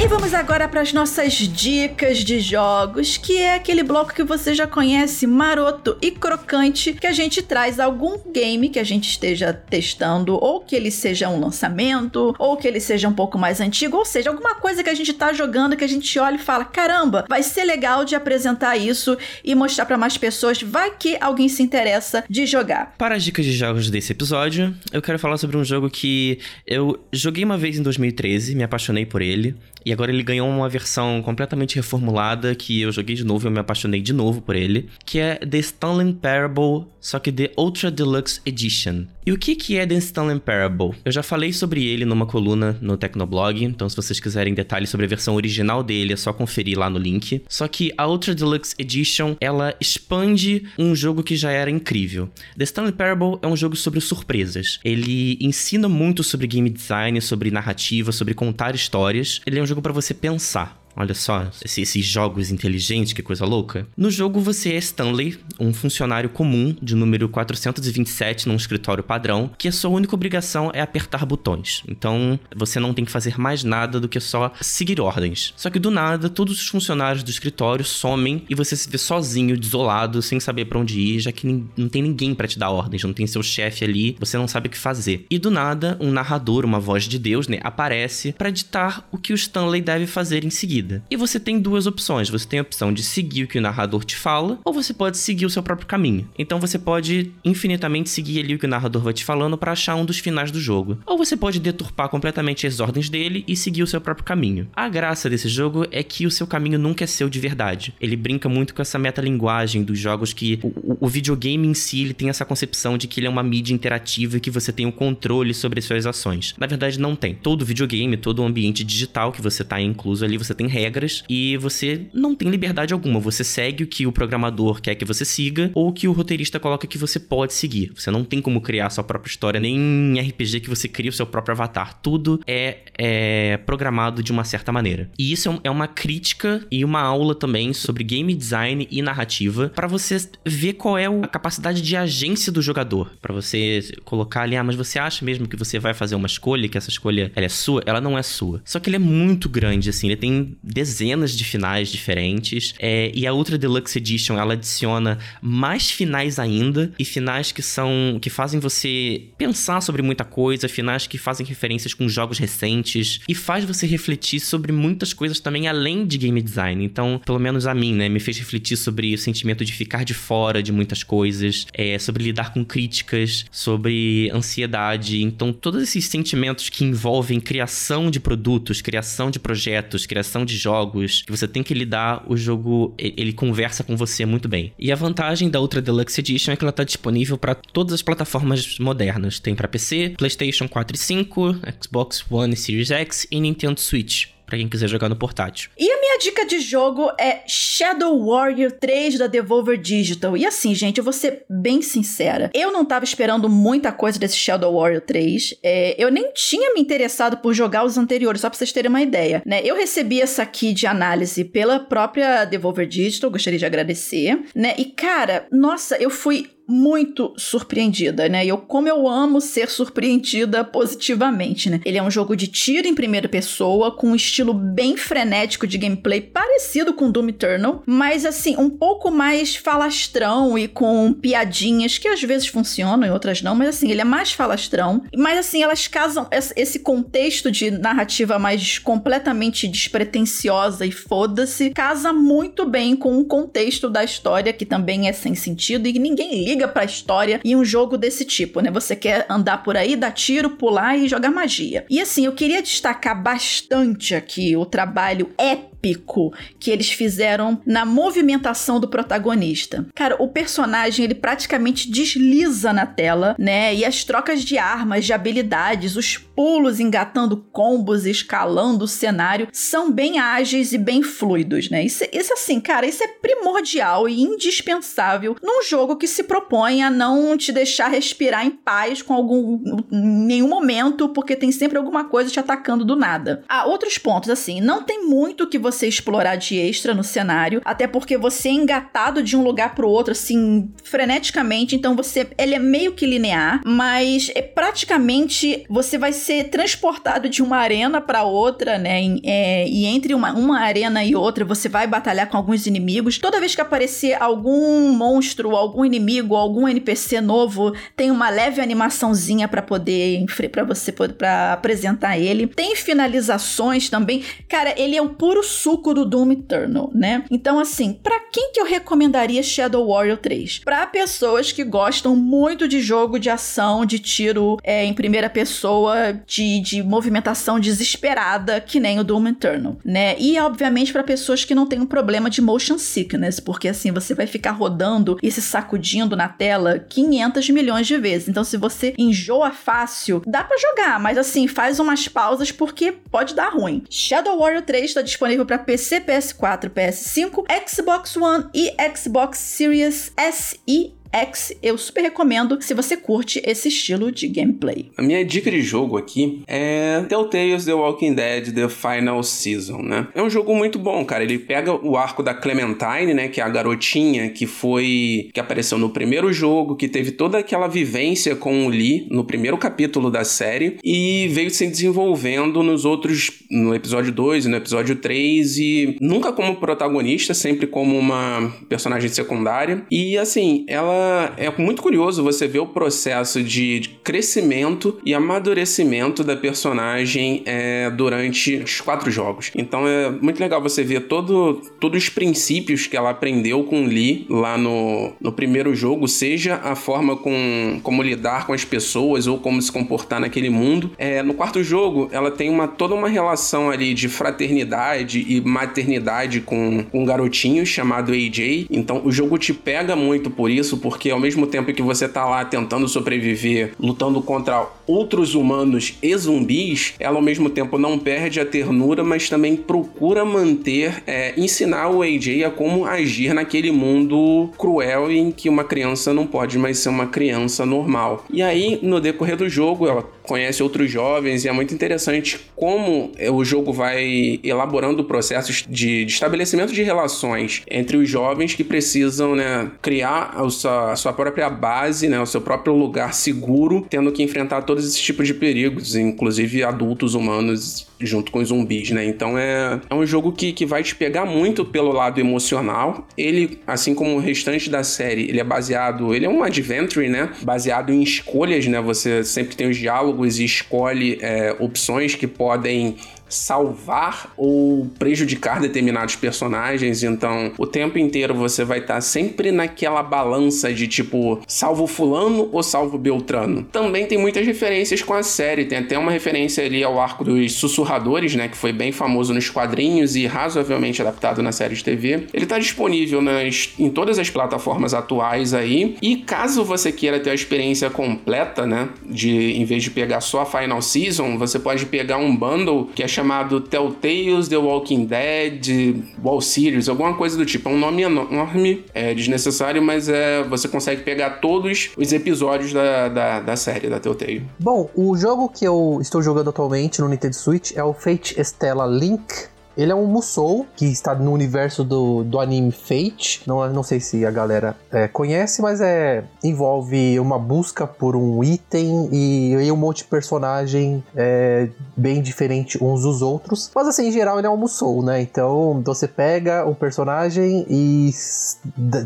[0.06, 4.53] E vamos agora para as nossas dicas de jogos, que é aquele bloco que você
[4.53, 9.51] já conhece, maroto e crocante, que a gente traz algum game que a gente esteja
[9.51, 13.97] testando, ou que ele seja um lançamento, ou que ele seja um pouco mais antigo,
[13.97, 16.66] ou seja, alguma coisa que a gente tá jogando que a gente olha e fala:
[16.66, 21.49] caramba, vai ser legal de apresentar isso e mostrar para mais pessoas, vai que alguém
[21.49, 22.93] se interessa de jogar.
[22.95, 26.38] Para as dicas de jogos desse episódio, eu quero falar sobre um jogo que
[26.68, 29.56] eu joguei uma vez em 2013, me apaixonei por ele.
[29.86, 33.51] E agora ele ganhou uma versão completamente reformulada que eu joguei de novo e eu
[33.51, 37.91] me apaixonei de novo por ele, que é The Stanley Parable, só que The Ultra
[37.91, 39.05] Deluxe Edition.
[39.25, 40.91] E o que que é The Stanley Parable?
[41.03, 45.05] Eu já falei sobre ele numa coluna no Tecnoblog, então se vocês quiserem detalhes sobre
[45.05, 47.43] a versão original dele, é só conferir lá no link.
[47.47, 52.29] Só que a Ultra Deluxe Edition, ela expande um jogo que já era incrível.
[52.57, 54.79] The Stanley Parable é um jogo sobre surpresas.
[54.83, 59.41] Ele ensina muito sobre game design, sobre narrativa, sobre contar histórias.
[59.45, 60.84] Ele é um jogo para você pensar.
[60.97, 63.85] Olha só, esses jogos inteligentes, que coisa louca.
[63.97, 69.67] No jogo você é Stanley, um funcionário comum de número 427 num escritório padrão, que
[69.67, 71.83] a sua única obrigação é apertar botões.
[71.87, 75.53] Então você não tem que fazer mais nada do que só seguir ordens.
[75.57, 79.57] Só que do nada, todos os funcionários do escritório somem e você se vê sozinho,
[79.57, 83.03] desolado, sem saber para onde ir, já que não tem ninguém para te dar ordens,
[83.03, 85.25] não tem seu chefe ali, você não sabe o que fazer.
[85.29, 89.33] E do nada, um narrador, uma voz de Deus, né, aparece para ditar o que
[89.33, 91.03] o Stanley deve fazer em seguida vida.
[91.09, 92.29] E você tem duas opções.
[92.29, 95.17] Você tem a opção de seguir o que o narrador te fala, ou você pode
[95.17, 96.29] seguir o seu próprio caminho.
[96.38, 99.95] Então você pode infinitamente seguir ali o que o narrador vai te falando para achar
[99.95, 100.99] um dos finais do jogo.
[101.05, 104.67] Ou você pode deturpar completamente as ordens dele e seguir o seu próprio caminho.
[104.75, 107.93] A graça desse jogo é que o seu caminho nunca é seu de verdade.
[107.99, 112.13] Ele brinca muito com essa metalinguagem dos jogos que o, o videogame em si ele
[112.13, 114.89] tem essa concepção de que ele é uma mídia interativa e que você tem o
[114.89, 116.53] um controle sobre as suas ações.
[116.57, 117.33] Na verdade, não tem.
[117.33, 122.01] Todo videogame, todo ambiente digital que você tá incluso ali, você tem regras e você
[122.13, 123.19] não tem liberdade alguma.
[123.21, 126.86] Você segue o que o programador quer que você siga ou que o roteirista coloca
[126.86, 127.93] que você pode seguir.
[127.95, 131.13] Você não tem como criar sua própria história, nem em RPG que você cria o
[131.13, 131.93] seu próprio avatar.
[132.01, 135.09] Tudo é, é programado de uma certa maneira.
[135.17, 139.69] E isso é, é uma crítica e uma aula também sobre game design e narrativa
[139.69, 143.11] para você ver qual é a capacidade de agência do jogador.
[143.21, 146.67] para você colocar ali, ah, mas você acha mesmo que você vai fazer uma escolha,
[146.67, 147.82] que essa escolha é sua?
[147.86, 148.61] Ela não é sua.
[148.65, 152.74] Só que ele é muito grande, assim, ele tem dezenas de finais diferentes.
[152.80, 158.18] É, e a Ultra Deluxe Edition ela adiciona mais finais ainda e finais que são
[158.22, 163.36] que fazem você pensar sobre muita coisa, finais que fazem referências com jogos recentes e
[163.36, 166.84] faz você refletir sobre muitas coisas também além de game design.
[166.84, 170.13] Então, pelo menos a mim, né, me fez refletir sobre o sentimento de ficar de
[170.13, 175.22] fora de muitas coisas, é, sobre lidar com críticas, sobre ansiedade.
[175.22, 181.22] Então, todos esses sentimentos que envolvem criação de produtos, criação de projetos, criação de jogos
[181.22, 184.74] que você tem que lidar, o jogo ele conversa com você muito bem.
[184.78, 188.01] E a vantagem da Ultra Deluxe Edition é que ela está disponível para todas as
[188.01, 189.39] plataformas modernas.
[189.39, 194.34] Tem para PC, PlayStation 4 e 5, Xbox One e Series X e Nintendo Switch
[194.56, 195.70] para quem quiser jogar no portátil.
[195.78, 200.38] E a minha dica de jogo é Shadow Warrior 3 da Devolver Digital.
[200.38, 202.49] E assim, gente, eu vou ser bem sincera.
[202.53, 205.56] Eu não tava esperando muita coisa desse Shadow Warrior 3.
[205.62, 209.01] É, eu nem tinha me interessado por jogar os anteriores, só pra vocês terem uma
[209.01, 209.43] ideia.
[209.45, 209.62] Né?
[209.64, 214.39] Eu recebi essa aqui de análise pela própria Devolver Digital, gostaria de agradecer.
[214.56, 214.74] Né?
[214.78, 218.45] E cara, nossa, eu fui muito surpreendida, né?
[218.45, 221.82] E eu, como eu amo ser surpreendida positivamente, né?
[221.86, 225.78] Ele é um jogo de tiro em primeira pessoa, com um estilo bem frenético de
[225.78, 232.07] gameplay, parecido com Doom Eternal, mas assim, um pouco mais falastrão e com piadinhas que
[232.07, 235.03] às vezes funcionam e outras não, mas assim, ele é mais falastrão.
[235.16, 242.66] Mas assim, elas casam esse contexto de narrativa mais completamente despretensiosa e foda-se, casa muito
[242.68, 246.68] bem com o contexto da história, que também é sem sentido e ninguém liga liga
[246.70, 248.72] pra história e um jogo desse tipo, né?
[248.72, 251.86] Você quer andar por aí, dar tiro, pular e jogar magia.
[251.89, 257.86] E assim, eu queria destacar bastante aqui o trabalho épico épico que eles fizeram na
[257.86, 259.86] movimentação do protagonista.
[259.93, 263.73] Cara, o personagem ele praticamente desliza na tela, né?
[263.73, 269.91] E as trocas de armas, de habilidades, os pulos engatando combos, escalando o cenário, são
[269.91, 271.83] bem ágeis e bem fluidos, né?
[271.83, 276.89] Isso, isso assim, cara, isso é primordial e indispensável num jogo que se propõe a
[276.89, 279.59] não te deixar respirar em paz com algum
[279.91, 283.43] nenhum momento, porque tem sempre alguma coisa te atacando do nada.
[283.47, 287.88] Ah, outros pontos, assim, não tem muito que você explorar de extra no cenário, até
[287.88, 292.59] porque você é engatado de um lugar pro outro, assim, freneticamente, então você, ele é
[292.59, 298.78] meio que linear, mas é praticamente você vai ser transportado de uma arena para outra,
[298.78, 299.03] né?
[299.03, 303.17] E, é, e entre uma, uma arena e outra você vai batalhar com alguns inimigos.
[303.17, 309.47] Toda vez que aparecer algum monstro, algum inimigo, algum NPC novo, tem uma leve animaçãozinha
[309.47, 312.47] para poder para você para apresentar ele.
[312.47, 314.23] Tem finalizações também.
[314.47, 317.26] Cara, ele é o puro suco do Doom Eternal, né?
[317.32, 320.59] Então assim, para quem que eu recomendaria Shadow Warrior 3?
[320.59, 326.13] Para pessoas que gostam muito de jogo de ação, de tiro é, em primeira pessoa,
[326.28, 330.16] de, de movimentação desesperada, que nem o Doom Eternal, né?
[330.20, 334.13] E, obviamente, para pessoas que não têm um problema de motion sickness, porque assim, você
[334.13, 338.28] vai ficar rodando e se sacudindo na tela 500 milhões de vezes.
[338.28, 343.34] Então, se você enjoa fácil, dá para jogar, mas assim, faz umas pausas porque pode
[343.34, 343.84] dar ruim.
[343.89, 350.59] Shadow Warrior 3 está disponível para PC, PS4, PS5, Xbox One e Xbox Series S
[350.67, 354.91] e X, eu super recomendo se você curte esse estilo de gameplay.
[354.97, 360.09] A minha dica de jogo aqui é Telltale's The Walking Dead The Final Season, né?
[360.13, 361.24] É um jogo muito bom, cara.
[361.24, 365.78] Ele pega o arco da Clementine, né, que é a garotinha que foi que apareceu
[365.78, 370.26] no primeiro jogo, que teve toda aquela vivência com o Lee no primeiro capítulo da
[370.26, 375.97] série e veio se desenvolvendo nos outros no episódio 2 e no episódio 3 e
[376.01, 379.86] nunca como protagonista, sempre como uma personagem secundária.
[379.89, 381.05] E assim, ela
[381.38, 388.58] é muito curioso você ver o processo de crescimento e amadurecimento da personagem é, durante
[388.58, 389.51] os quatro jogos.
[389.56, 394.26] Então é muito legal você ver todo, todos os princípios que ela aprendeu com Lee
[394.30, 399.38] lá no, no primeiro jogo, seja a forma com, como lidar com as pessoas ou
[399.38, 400.91] como se comportar naquele mundo.
[400.97, 406.41] É, no quarto jogo, ela tem uma, toda uma relação ali de fraternidade e maternidade
[406.41, 408.68] com, com um garotinho chamado AJ.
[408.70, 412.07] Então o jogo te pega muito por isso, por porque ao mesmo tempo que você
[412.07, 417.99] tá lá tentando sobreviver, lutando contra outros humanos e zumbis, ela ao mesmo tempo não
[417.99, 423.73] perde a ternura, mas também procura manter, é, ensinar o AJ a como agir naquele
[423.73, 428.23] mundo cruel em que uma criança não pode mais ser uma criança normal.
[428.31, 433.11] E aí, no decorrer do jogo, ela conhece outros jovens e é muito interessante como
[433.33, 439.35] o jogo vai elaborando processos de, de estabelecimento de relações entre os jovens que precisam
[439.35, 444.11] né, criar a sua, a sua própria base, né, o seu próprio lugar seguro, tendo
[444.11, 449.05] que enfrentar todos esses tipos de perigos, inclusive adultos humanos junto com os zumbis, né?
[449.05, 453.07] Então é, é um jogo que, que vai te pegar muito pelo lado emocional.
[453.17, 457.30] Ele, assim como o restante da série, ele é baseado, ele é um adventure, né?
[457.41, 458.82] Baseado em escolhas, né?
[458.82, 462.97] Você sempre tem os diálogos e escolhe é, opções que podem
[463.36, 467.03] salvar ou prejudicar determinados personagens.
[467.03, 472.49] Então, o tempo inteiro você vai estar tá sempre naquela balança de tipo, salvo fulano
[472.51, 473.63] ou salvo Beltrano.
[473.63, 477.53] Também tem muitas referências com a série, tem até uma referência ali ao arco dos
[477.53, 482.27] sussurradores, né, que foi bem famoso nos quadrinhos e razoavelmente adaptado na série de TV.
[482.33, 485.97] Ele está disponível nas, em todas as plataformas atuais aí.
[486.01, 490.41] E caso você queira ter a experiência completa, né, de em vez de pegar só
[490.41, 493.24] a Final Season, você pode pegar um bundle que é chamado
[493.69, 497.69] Telltales The Walking Dead, Wall Series, alguma coisa do tipo.
[497.69, 503.09] É um nome enorme, é desnecessário, mas é, você consegue pegar todos os episódios da,
[503.09, 504.45] da, da série da Telltale.
[504.59, 508.86] Bom, o jogo que eu estou jogando atualmente no Nintendo Switch é o Fate Stella
[508.86, 513.41] Link ele é um Musou, que está no universo do, do anime Fate.
[513.45, 518.43] Não, não sei se a galera é, conhece, mas é envolve uma busca por um
[518.43, 523.71] item e, e um monte de personagem é, bem diferente uns dos outros.
[523.76, 525.21] Mas assim, em geral, ele é um Musou, né?
[525.21, 528.11] Então você pega um personagem e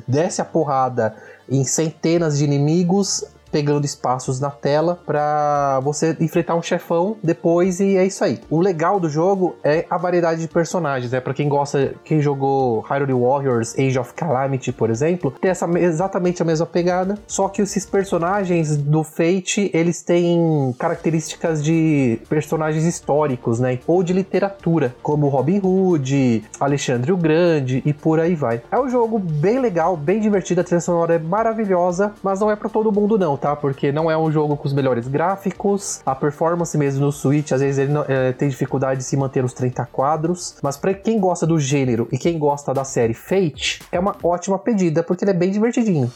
[0.07, 1.15] desce a porrada
[1.49, 7.97] em centenas de inimigos pegando espaços na tela para você enfrentar um chefão depois e
[7.97, 8.39] é isso aí.
[8.49, 11.19] O legal do jogo é a variedade de personagens, né?
[11.19, 16.41] Para quem gosta, quem jogou Hyrule Warriors, Age of Calamity, por exemplo, tem essa exatamente
[16.41, 23.59] a mesma pegada, só que esses personagens do Fate, eles têm características de personagens históricos,
[23.59, 23.79] né?
[23.87, 28.61] Ou de literatura, como Robin Hood, Alexandre o Grande e por aí vai.
[28.71, 32.55] É um jogo bem legal, bem divertido, a trilha sonora é maravilhosa, mas não é
[32.55, 33.55] para todo mundo não, tá?
[33.55, 37.61] Porque não é um jogo com os melhores gráficos, a performance mesmo no Switch, às
[37.61, 41.19] vezes ele não, é, tem dificuldade de se manter nos 30 quadros, mas para quem
[41.19, 45.31] gosta do gênero e quem gosta da série Fate, é uma ótima pedida, porque ele
[45.31, 46.11] é bem divertidinho.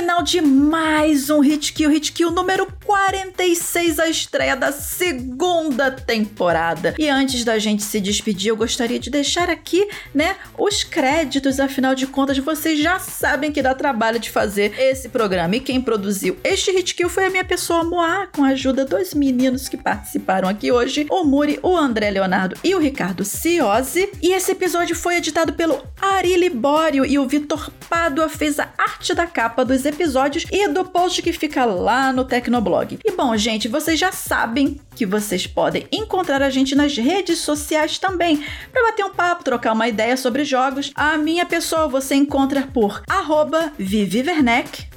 [0.00, 6.94] Final de mais um Hit Kill, Hit Kill número 46, a estreia da segunda temporada.
[6.98, 11.94] E antes da gente se despedir, eu gostaria de deixar aqui, né, os créditos, afinal
[11.94, 15.56] de contas, vocês já sabem que dá trabalho de fazer esse programa.
[15.56, 19.12] E quem produziu este Hit Kill foi a minha pessoa Moá, com a ajuda dos
[19.12, 24.10] meninos que participaram aqui hoje, o Muri, o André Leonardo e o Ricardo Ciosi.
[24.22, 29.12] E esse episódio foi editado pelo Ari Libório e o Vitor Pádua fez a arte
[29.12, 32.98] da capa dos episódios e do post que fica lá no Tecnoblog.
[33.04, 37.98] E bom, gente, vocês já sabem que vocês podem encontrar a gente nas redes sociais
[37.98, 40.90] também, para bater um papo, trocar uma ideia sobre jogos.
[40.94, 43.72] A minha pessoa você encontra por arroba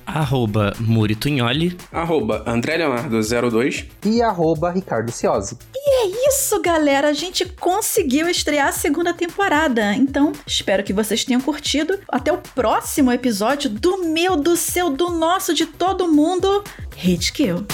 [0.06, 5.58] arroba Muritunholi, arroba André Leonardo 02 e arroba Ricardo Ciosi.
[5.76, 7.10] E é isso, galera.
[7.10, 9.94] A gente conseguiu estrear a segunda temporada.
[9.96, 12.00] Então, espero que vocês tenham curtido.
[12.08, 16.64] Até o próximo episódio do meu, do seu, do nosso, de todo mundo.
[16.96, 17.66] Hit Kill.